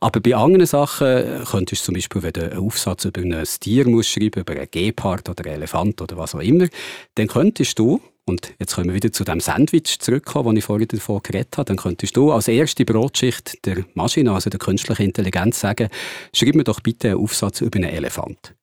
Aber 0.00 0.18
bei 0.18 0.34
anderen 0.34 0.66
Sachen 0.66 1.44
könntest 1.48 1.82
du 1.82 1.86
zum 1.86 1.94
Beispiel, 1.94 2.24
wenn 2.24 2.32
du 2.32 2.50
einen 2.50 2.58
Aufsatz 2.58 3.04
über 3.04 3.20
ein 3.20 3.44
Tier 3.60 3.88
musst 3.88 4.10
schreiben, 4.10 4.40
über 4.40 4.54
einen 4.54 4.68
Gepard 4.68 5.28
oder 5.28 5.44
einen 5.44 5.54
Elefant 5.58 6.02
oder 6.02 6.16
was 6.16 6.34
auch 6.34 6.40
immer, 6.40 6.66
dann 7.14 7.28
könntest 7.28 7.78
du 7.78 8.00
und 8.26 8.54
jetzt 8.58 8.74
können 8.74 8.88
wir 8.88 8.94
wieder 8.94 9.12
zu 9.12 9.24
dem 9.24 9.40
Sandwich 9.40 9.98
zurückkommen, 9.98 10.54
das 10.54 10.60
ich 10.60 10.64
vorhin 10.64 10.88
davon 10.88 11.20
geredet 11.22 11.58
habe. 11.58 11.66
Dann 11.66 11.76
könntest 11.76 12.16
du 12.16 12.32
als 12.32 12.48
erste 12.48 12.84
Brotschicht 12.84 13.64
der 13.66 13.84
Maschine, 13.94 14.32
also 14.32 14.48
der 14.48 14.58
künstlichen 14.58 15.02
Intelligenz, 15.02 15.60
sagen, 15.60 15.88
schreib 16.32 16.54
mir 16.54 16.64
doch 16.64 16.80
bitte 16.80 17.10
einen 17.10 17.20
Aufsatz 17.20 17.60
über 17.60 17.76
einen 17.76 17.90
Elefant. 17.90 18.54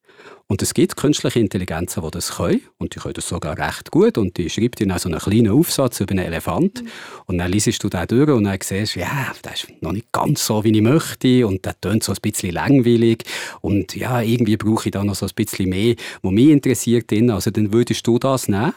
Und 0.48 0.62
es 0.62 0.74
gibt 0.74 0.98
künstliche 0.98 1.40
Intelligenzen, 1.40 2.04
die 2.04 2.12
das 2.12 2.36
können. 2.36 2.62
Und 2.78 2.94
die 2.94 3.00
können 3.00 3.14
das 3.14 3.30
sogar 3.30 3.58
recht 3.58 3.90
gut. 3.90 4.18
Und 4.18 4.36
die 4.36 4.50
schreibt 4.50 4.80
dir 4.80 5.00
so 5.00 5.08
einen 5.08 5.20
kleinen 5.20 5.50
Aufsatz 5.50 6.02
über 6.02 6.12
einen 6.12 6.26
Elefant. 6.26 6.84
Mhm. 6.84 6.90
Und 7.28 7.38
dann 7.38 7.52
liest 7.52 7.82
du 7.82 7.88
den 7.88 8.08
durch 8.08 8.30
und 8.30 8.44
dann 8.44 8.60
siehst 8.62 8.96
du, 8.96 9.00
ja, 9.00 9.32
das 9.44 9.64
ist 9.64 9.82
noch 9.82 9.94
nicht 9.94 10.12
ganz 10.12 10.46
so, 10.46 10.64
wie 10.66 10.76
ich 10.76 10.82
möchte. 10.82 11.48
Und 11.48 11.66
der 11.66 11.80
tönt 11.80 12.04
so 12.04 12.12
ein 12.12 12.18
bisschen 12.22 12.52
langweilig. 12.52 13.24
Und 13.62 13.96
ja, 13.96 14.22
irgendwie 14.22 14.58
brauche 14.58 14.90
ich 14.90 14.92
da 14.92 15.06
noch 15.06 15.16
so 15.16 15.26
ein 15.26 15.32
bisschen 15.34 15.70
mehr, 15.70 15.96
was 16.22 16.32
mich 16.34 16.50
interessiert. 16.50 17.14
Also 17.14 17.52
dann 17.52 17.72
würdest 17.72 18.06
du 18.06 18.20
das 18.20 18.50
nehmen 18.50 18.74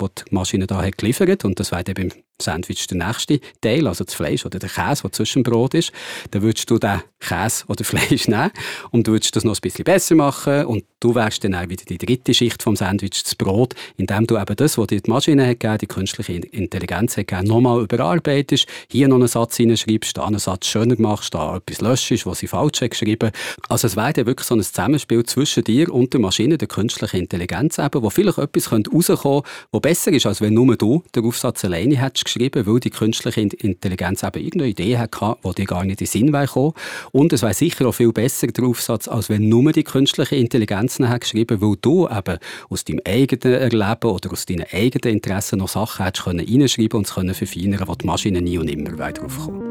die 0.00 0.24
die 0.26 0.34
Maschine 0.34 0.66
da 0.66 0.82
hat 0.82 0.98
geliefert 0.98 1.44
und 1.44 1.58
das 1.60 1.72
wäre 1.72 1.84
eben 1.88 2.12
Sandwich 2.40 2.86
der 2.86 2.98
nächste 2.98 3.40
Teil, 3.60 3.86
also 3.88 4.04
das 4.04 4.14
Fleisch 4.14 4.46
oder 4.46 4.58
der 4.58 4.68
Käse, 4.68 5.02
der 5.02 5.12
zwischen 5.12 5.42
dem 5.42 5.50
Brot 5.52 5.74
ist, 5.74 5.92
dann 6.30 6.42
würdest 6.42 6.70
du 6.70 6.78
den 6.78 7.02
Käse 7.18 7.64
oder 7.66 7.84
Fleisch 7.84 8.28
nehmen 8.28 8.52
und 8.90 9.06
du 9.06 9.12
würdest 9.12 9.34
das 9.34 9.42
noch 9.42 9.56
ein 9.56 9.60
bisschen 9.60 9.84
besser 9.84 10.14
machen 10.14 10.66
und 10.66 10.84
du 11.00 11.14
wärst 11.14 11.42
dann 11.42 11.56
auch 11.56 11.68
wieder 11.68 11.84
die 11.84 11.98
dritte 11.98 12.32
Schicht 12.34 12.62
vom 12.62 12.76
Sandwich, 12.76 13.22
das 13.24 13.34
Brot, 13.34 13.74
indem 13.96 14.26
du 14.26 14.38
eben 14.38 14.54
das, 14.54 14.78
was 14.78 14.86
dir 14.86 15.00
die 15.00 15.10
Maschine 15.10 15.48
hat 15.48 15.60
gegeben, 15.60 15.78
die 15.78 15.86
künstliche 15.86 16.32
Intelligenz 16.34 17.16
hat 17.16 17.26
gegeben, 17.26 17.48
nochmal 17.48 17.82
überarbeitest, 17.82 18.66
hier 18.88 19.08
noch 19.08 19.16
einen 19.16 19.28
Satz 19.28 19.56
hineinschreibst, 19.56 20.16
da 20.16 20.24
einen 20.24 20.38
Satz 20.38 20.66
schöner 20.66 20.94
machst, 20.98 21.34
da 21.34 21.56
etwas 21.56 21.80
löschst, 21.80 22.24
was 22.24 22.38
sie 22.38 22.46
falsch 22.46 22.82
hat 22.82 22.90
geschrieben. 22.92 23.32
Also 23.68 23.88
es 23.88 23.96
wäre 23.96 24.12
dann 24.12 24.26
wirklich 24.26 24.46
so 24.46 24.54
ein 24.54 24.62
Zusammenspiel 24.62 25.24
zwischen 25.24 25.64
dir 25.64 25.92
und 25.92 26.12
der 26.12 26.20
Maschine, 26.20 26.56
der 26.56 26.68
künstlichen 26.68 27.16
Intelligenz 27.16 27.78
eben, 27.78 28.02
wo 28.02 28.10
vielleicht 28.10 28.38
etwas 28.38 28.70
rauskommen 28.70 28.84
könnte, 28.84 29.42
was 29.72 29.80
besser 29.80 30.12
ist, 30.12 30.26
als 30.26 30.40
wenn 30.40 30.54
nur 30.54 30.76
du 30.76 31.02
den 31.14 31.24
Aufsatz 31.24 31.64
alleine 31.64 31.96
hättest 31.96 32.27
geschrieben, 32.28 32.66
weil 32.66 32.80
die 32.80 32.90
künstliche 32.90 33.40
Intelligenz 33.40 34.22
eben 34.22 34.42
irgendeine 34.42 34.70
Idee 34.70 34.98
hatte, 34.98 35.36
die 35.44 35.54
dir 35.54 35.64
gar 35.64 35.84
nicht 35.84 36.00
in 36.00 36.06
den 36.06 36.06
Sinn 36.06 36.32
wäre 36.32 36.72
Und 37.12 37.32
es 37.32 37.42
wäre 37.42 37.54
sicher 37.54 37.86
auch 37.86 37.92
viel 37.92 38.12
besser 38.12 38.46
der 38.48 38.64
Aufsatz, 38.64 39.08
als 39.08 39.28
wenn 39.28 39.48
nur 39.48 39.72
die 39.72 39.84
künstliche 39.84 40.36
Intelligenz 40.36 40.98
hat 41.00 41.22
geschrieben, 41.22 41.60
weil 41.60 41.76
du 41.80 42.08
eben 42.08 42.38
aus 42.70 42.84
deinem 42.84 43.00
eigenen 43.06 43.54
Erleben 43.54 44.10
oder 44.10 44.32
aus 44.32 44.46
deinen 44.46 44.66
eigenen 44.72 45.14
Interessen 45.16 45.58
noch 45.58 45.68
Sachen 45.68 46.04
hättest 46.04 46.24
können 46.24 46.46
reinschreiben 46.46 46.98
und 46.98 47.06
es 47.06 47.14
können 47.14 47.34
verfeinern, 47.34 47.86
wo 47.86 47.94
die 47.94 48.06
Maschine 48.06 48.40
nie 48.40 48.58
und 48.58 48.68
immer 48.68 48.90
drauf 48.90 49.38
kommt. 49.38 49.62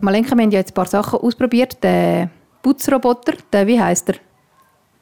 Malenka, 0.00 0.36
wir 0.36 0.42
haben 0.42 0.50
ja 0.50 0.58
jetzt 0.58 0.72
ein 0.72 0.74
paar 0.74 0.86
Sachen 0.86 1.18
ausprobiert. 1.20 1.82
Der 1.82 2.28
Putzroboter, 2.62 3.34
der, 3.50 3.66
wie 3.66 3.80
heißt 3.80 4.08
der? 4.08 4.16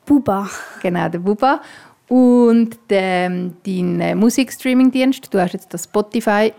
Buba. 0.06 0.48
Genau, 0.80 1.08
der 1.08 1.18
Buba. 1.18 1.60
Und 2.08 2.78
der, 2.90 3.30
dein 3.64 4.00
äh, 4.00 4.14
Musikstreaming-Dienst, 4.14 5.32
du 5.32 5.40
hast 5.40 5.52
jetzt 5.52 5.72
das 5.72 5.84
Spotify, 5.84 6.52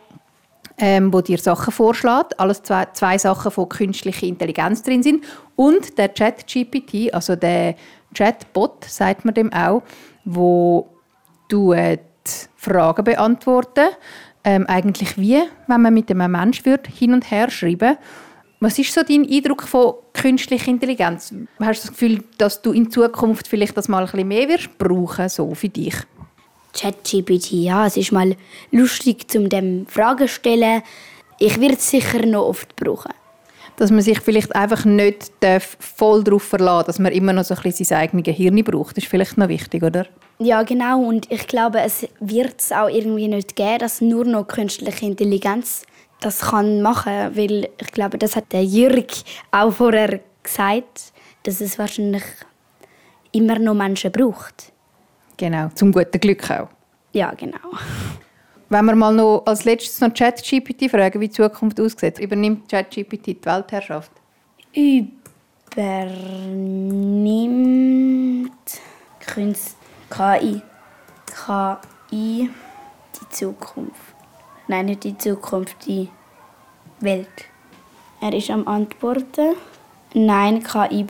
ähm, 0.78 1.14
wo 1.14 1.22
dir 1.22 1.38
Sachen 1.38 1.72
vorschlägt. 1.72 2.40
Alles 2.40 2.64
zwei, 2.64 2.88
zwei 2.94 3.18
Sachen, 3.18 3.52
wo 3.56 3.66
künstliche 3.66 4.26
Intelligenz 4.26 4.82
drin 4.82 5.04
sind. 5.04 5.24
Und 5.56 5.98
der 5.98 6.14
Chat-GPT, 6.14 7.14
also 7.14 7.36
der 7.36 7.76
Chatbot, 8.16 8.86
sagt 8.86 9.26
man 9.26 9.34
dem 9.34 9.54
auch, 9.54 9.84
wo 10.26 10.90
du 11.50 11.74
äh, 11.74 12.00
Fragen 12.56 13.04
beantworten 13.04 13.90
ähm, 14.44 14.66
eigentlich 14.68 15.18
wie, 15.18 15.42
wenn 15.68 15.82
man 15.82 15.94
mit 15.94 16.12
einem 16.12 16.32
Mensch 16.32 16.66
würde, 16.66 16.90
hin 16.90 17.14
und 17.14 17.30
her 17.32 17.50
schreiben 17.50 17.98
was 18.64 18.80
ist 18.80 18.94
so 18.94 19.02
dein 19.04 19.30
Eindruck 19.30 19.64
von 19.64 19.96
künstlicher 20.14 20.70
Intelligenz? 20.70 21.34
Hast 21.60 21.84
du 21.84 21.88
das 21.88 21.92
Gefühl, 21.92 22.24
dass 22.38 22.62
du 22.62 22.72
in 22.72 22.90
Zukunft 22.90 23.48
vielleicht 23.48 23.76
das 23.76 23.90
mal 23.90 24.00
ein 24.00 24.06
bisschen 24.06 24.28
mehr 24.28 24.48
wirst 24.48 24.78
brauchen, 24.78 25.28
so 25.28 25.54
für 25.54 25.70
dich? 25.70 25.96
ChatGPT, 26.74 27.52
ja, 27.52 27.86
es 27.86 27.98
ist 27.98 28.12
mal 28.12 28.36
lustig, 28.72 29.30
zum 29.30 29.50
dem 29.50 29.86
Fragen 29.88 30.28
zu 30.28 30.34
stellen. 30.34 30.82
Ich 31.40 31.60
werde 31.60 31.76
es 31.76 31.90
sicher 31.90 32.26
noch 32.26 32.48
oft 32.48 32.76
brauchen. 32.76 33.12
Dass 33.76 33.92
man 33.92 34.02
sich 34.02 34.20
vielleicht 34.22 34.56
einfach 34.56 34.86
nicht 34.86 35.32
voll 35.80 36.24
darauf 36.24 36.44
verlassen 36.44 36.88
dass 36.88 37.00
man 37.00 37.12
immer 37.12 37.34
noch 37.34 37.44
so 37.44 37.56
ein 37.56 37.62
bisschen 37.62 37.86
sein 37.86 38.00
eigenes 38.00 38.36
Hirn 38.36 38.64
braucht. 38.64 38.98
Das 38.98 39.04
ist 39.04 39.10
vielleicht 39.10 39.38
noch 39.38 39.50
wichtig, 39.50 39.84
oder? 39.84 40.06
Ja, 40.40 40.64
genau. 40.64 41.02
Und 41.02 41.30
ich 41.32 41.48
glaube, 41.48 41.82
es 41.82 42.08
wird 42.20 42.56
es 42.60 42.72
auch 42.72 42.88
irgendwie 42.88 43.28
nicht 43.28 43.56
geben, 43.56 43.80
dass 43.80 44.00
nur 44.00 44.26
noch 44.26 44.48
künstliche 44.48 45.06
Intelligenz 45.06 45.84
das 46.24 46.40
kann 46.40 46.82
machen, 46.82 47.36
weil 47.36 47.70
ich 47.78 47.92
glaube, 47.92 48.18
das 48.18 48.36
hat 48.36 48.52
der 48.52 48.64
Jürg 48.64 49.12
auch 49.52 49.72
vorher 49.72 50.20
gesagt, 50.42 51.14
dass 51.44 51.62
es 51.62 51.78
wahrscheinlich 51.78 52.24
immer 53.32 53.60
noch 53.60 53.74
Menschen 53.74 54.12
braucht. 54.12 54.72
Genau, 55.38 55.70
zum 55.76 55.92
guten 55.92 56.20
Glück 56.20 56.50
auch. 56.50 56.70
Ja, 57.12 57.34
genau. 57.34 57.58
Wenn 58.70 58.86
wir 58.86 58.96
mal 58.96 59.14
noch 59.14 59.44
als 59.46 59.66
letztes 59.66 60.00
noch 60.00 60.14
ChatGPT 60.14 60.90
fragen, 60.90 61.20
wie 61.20 61.28
die 61.28 61.34
Zukunft 61.34 61.80
aussieht, 61.80 62.20
übernimmt 62.20 62.70
ChatGPT 62.70 63.28
die 63.28 63.46
Weltherrschaft? 63.46 64.12
Übernimmt 64.74 65.12
KI. 70.10 70.62
KI 71.26 72.50
die 72.50 73.30
Zukunft. 73.30 74.13
Nein, 74.68 74.86
nicht 74.86 75.04
die 75.04 75.18
Zukunft, 75.18 75.86
die 75.86 76.10
Welt. 77.02 77.28
Er 78.22 78.34
ist 78.34 78.50
am 78.50 78.68
Antworten. 78.68 79.56
Nein, 80.14 80.64
KI 80.64 81.06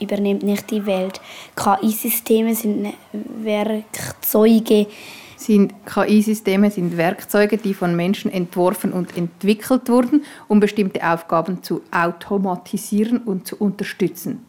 übernimmt 0.00 0.42
nicht 0.42 0.70
die 0.70 0.84
Welt. 0.86 1.20
KI-Systeme 1.54 2.54
sind 2.54 2.94
Werkzeuge. 3.12 4.88
Sind 5.36 5.74
KI-Systeme 5.86 6.70
sind 6.70 6.96
Werkzeuge, 6.96 7.56
die 7.56 7.74
von 7.74 7.94
Menschen 7.94 8.30
entworfen 8.30 8.92
und 8.92 9.16
entwickelt 9.16 9.88
wurden, 9.88 10.24
um 10.48 10.58
bestimmte 10.58 11.06
Aufgaben 11.08 11.62
zu 11.62 11.82
automatisieren 11.92 13.18
und 13.18 13.46
zu 13.46 13.56
unterstützen. 13.56 14.44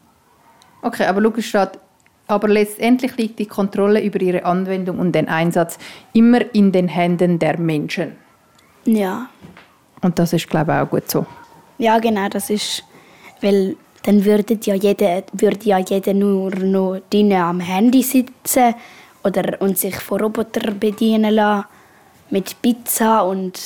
Okay, 0.82 1.06
aber 1.06 1.20
Lukas 1.20 1.44
steht, 1.44 1.78
aber 2.26 2.48
letztendlich 2.48 3.16
liegt 3.16 3.38
die 3.38 3.46
Kontrolle 3.46 4.02
über 4.02 4.20
ihre 4.20 4.44
Anwendung 4.44 4.98
und 4.98 5.12
den 5.12 5.28
Einsatz 5.28 5.78
immer 6.12 6.54
in 6.54 6.72
den 6.72 6.88
Händen 6.88 7.38
der 7.38 7.58
Menschen. 7.58 8.16
Ja. 8.84 9.28
Und 10.00 10.18
das 10.18 10.32
ist, 10.32 10.48
glaube 10.48 10.72
ich, 10.72 10.78
auch 10.78 10.90
gut 10.90 11.10
so. 11.10 11.26
Ja, 11.78 11.98
genau, 11.98 12.28
das 12.28 12.50
ist, 12.50 12.84
weil 13.40 13.76
dann 14.02 14.24
würde 14.24 14.58
ja 14.62 14.74
jeder, 14.74 15.22
würde 15.32 15.64
ja 15.64 15.78
jeder 15.78 16.14
nur 16.14 16.50
noch 16.50 17.00
drinnen 17.10 17.40
am 17.40 17.60
Handy 17.60 18.02
sitzen 18.02 18.74
oder 19.22 19.60
und 19.60 19.78
sich 19.78 19.96
von 19.96 20.20
Robotern 20.20 20.78
bedienen 20.78 21.34
lassen 21.34 21.66
mit 22.30 22.60
Pizza 22.60 23.22
und 23.22 23.60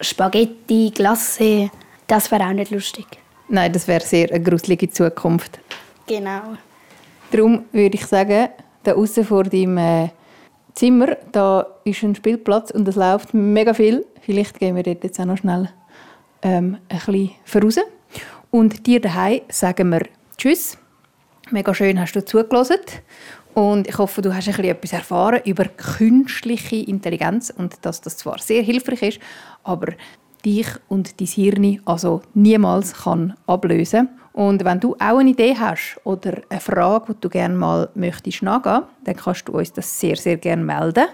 Spaghetti, 0.00 0.92
Glasse. 0.94 1.70
Das 2.06 2.30
wäre 2.30 2.44
auch 2.44 2.52
nicht 2.52 2.70
lustig. 2.70 3.06
Nein, 3.48 3.72
das 3.72 3.88
wäre 3.88 4.04
sehr 4.04 4.30
eine 4.30 4.42
gruselige 4.42 4.88
Zukunft. 4.90 5.58
Genau. 6.06 6.54
Darum 7.30 7.64
würde 7.72 7.96
ich 7.96 8.06
sagen, 8.06 8.48
da 8.82 8.92
außen 8.92 9.24
vor 9.24 9.44
deinem 9.44 9.78
äh, 9.78 10.08
Zimmer, 10.78 11.16
da 11.32 11.66
ist 11.82 12.04
ein 12.04 12.14
Spielplatz 12.14 12.70
und 12.70 12.86
es 12.86 12.94
läuft 12.94 13.34
mega 13.34 13.74
viel. 13.74 14.06
Vielleicht 14.20 14.60
gehen 14.60 14.76
wir 14.76 14.84
dort 14.84 15.02
jetzt 15.02 15.18
auch 15.18 15.24
noch 15.24 15.36
schnell 15.36 15.70
ähm, 16.40 16.78
ein 16.88 16.98
bisschen 16.98 17.32
voraus. 17.44 17.78
Und 18.52 18.86
dir 18.86 19.00
daheim 19.00 19.40
sagen 19.48 19.90
wir 19.90 20.02
Tschüss. 20.36 20.78
Mega 21.50 21.74
schön 21.74 21.98
hast 21.98 22.12
du 22.12 22.24
zugelassen. 22.24 22.76
Und 23.54 23.88
ich 23.88 23.98
hoffe, 23.98 24.22
du 24.22 24.32
hast 24.32 24.46
ein 24.46 24.54
bisschen 24.54 24.70
etwas 24.70 24.92
erfahren 24.92 25.40
über 25.44 25.64
künstliche 25.64 26.76
Intelligenz 26.76 27.50
und 27.50 27.84
dass 27.84 28.00
das 28.00 28.16
zwar 28.16 28.38
sehr 28.38 28.62
hilfreich 28.62 29.02
ist, 29.02 29.20
aber 29.64 29.94
dich 30.44 30.68
und 30.86 31.20
dein 31.20 31.26
Hirn 31.26 31.80
also 31.86 32.22
niemals 32.34 32.94
kann 33.02 33.34
ablösen 33.48 34.10
Und 34.38 34.64
wenn 34.64 34.78
du 34.78 34.94
auch 34.94 35.18
eine 35.18 35.30
Idee 35.30 35.56
hast 35.58 36.00
oder 36.04 36.42
eine 36.48 36.60
Frage, 36.60 37.12
die 37.12 37.20
du 37.22 37.28
gerne 37.28 37.56
mal 37.56 37.88
möchtest 37.96 38.40
nachgehen, 38.44 38.84
dann 39.02 39.16
kannst 39.16 39.48
du 39.48 39.52
uns 39.54 39.72
das 39.72 39.98
sehr, 39.98 40.14
sehr 40.14 40.36
gerne 40.36 40.62
melden. 40.62 41.08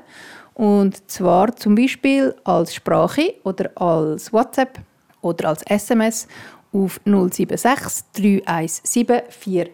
Und 0.52 1.10
zwar 1.10 1.56
zum 1.56 1.74
Beispiel 1.74 2.34
als 2.44 2.74
Sprache 2.74 3.36
oder 3.42 3.70
als 3.80 4.30
WhatsApp 4.30 4.78
oder 5.22 5.48
als 5.48 5.62
SMS 5.62 6.28
auf 6.70 7.00
076 7.06 8.04
317 8.12 9.22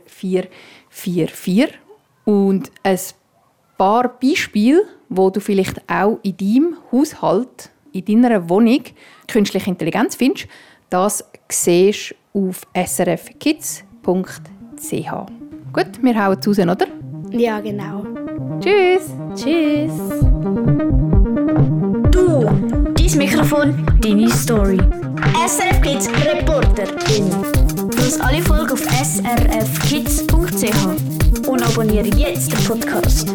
4444. 0.06 1.76
Und 2.26 2.70
ein 2.84 2.98
paar 3.76 4.16
Beispiele, 4.20 4.84
wo 5.08 5.28
du 5.28 5.40
vielleicht 5.40 5.90
auch 5.90 6.20
in 6.22 6.36
deinem 6.36 6.76
Haushalt, 6.92 7.70
in 7.90 8.04
deiner 8.04 8.48
Wohnung 8.48 8.84
künstliche 9.26 9.70
Intelligenz 9.70 10.14
findest, 10.14 10.46
das 10.88 11.24
siehst 11.48 12.10
du 12.10 12.19
auf 12.32 12.62
srfkids.ch. 12.74 13.82
Gut, 15.72 16.02
wir 16.02 16.24
hauen 16.24 16.38
es 16.40 16.48
raus, 16.48 16.58
oder? 16.58 16.86
Ja, 17.30 17.60
genau. 17.60 18.04
Tschüss. 18.60 19.12
Tschüss. 19.34 19.92
Du, 22.10 22.44
dein 22.94 23.18
Mikrofon, 23.18 23.86
deine 24.00 24.28
Story. 24.30 24.80
SRF 25.46 25.80
Kids 25.82 26.08
Reporterin. 26.26 27.30
Plus 27.90 28.20
alle 28.20 28.42
Folgen 28.42 28.72
auf 28.72 28.80
srfkids.ch. 28.80 30.28
Und 31.48 31.62
abonniere 31.62 32.08
jetzt 32.16 32.52
den 32.52 32.64
Podcast. 32.64 33.34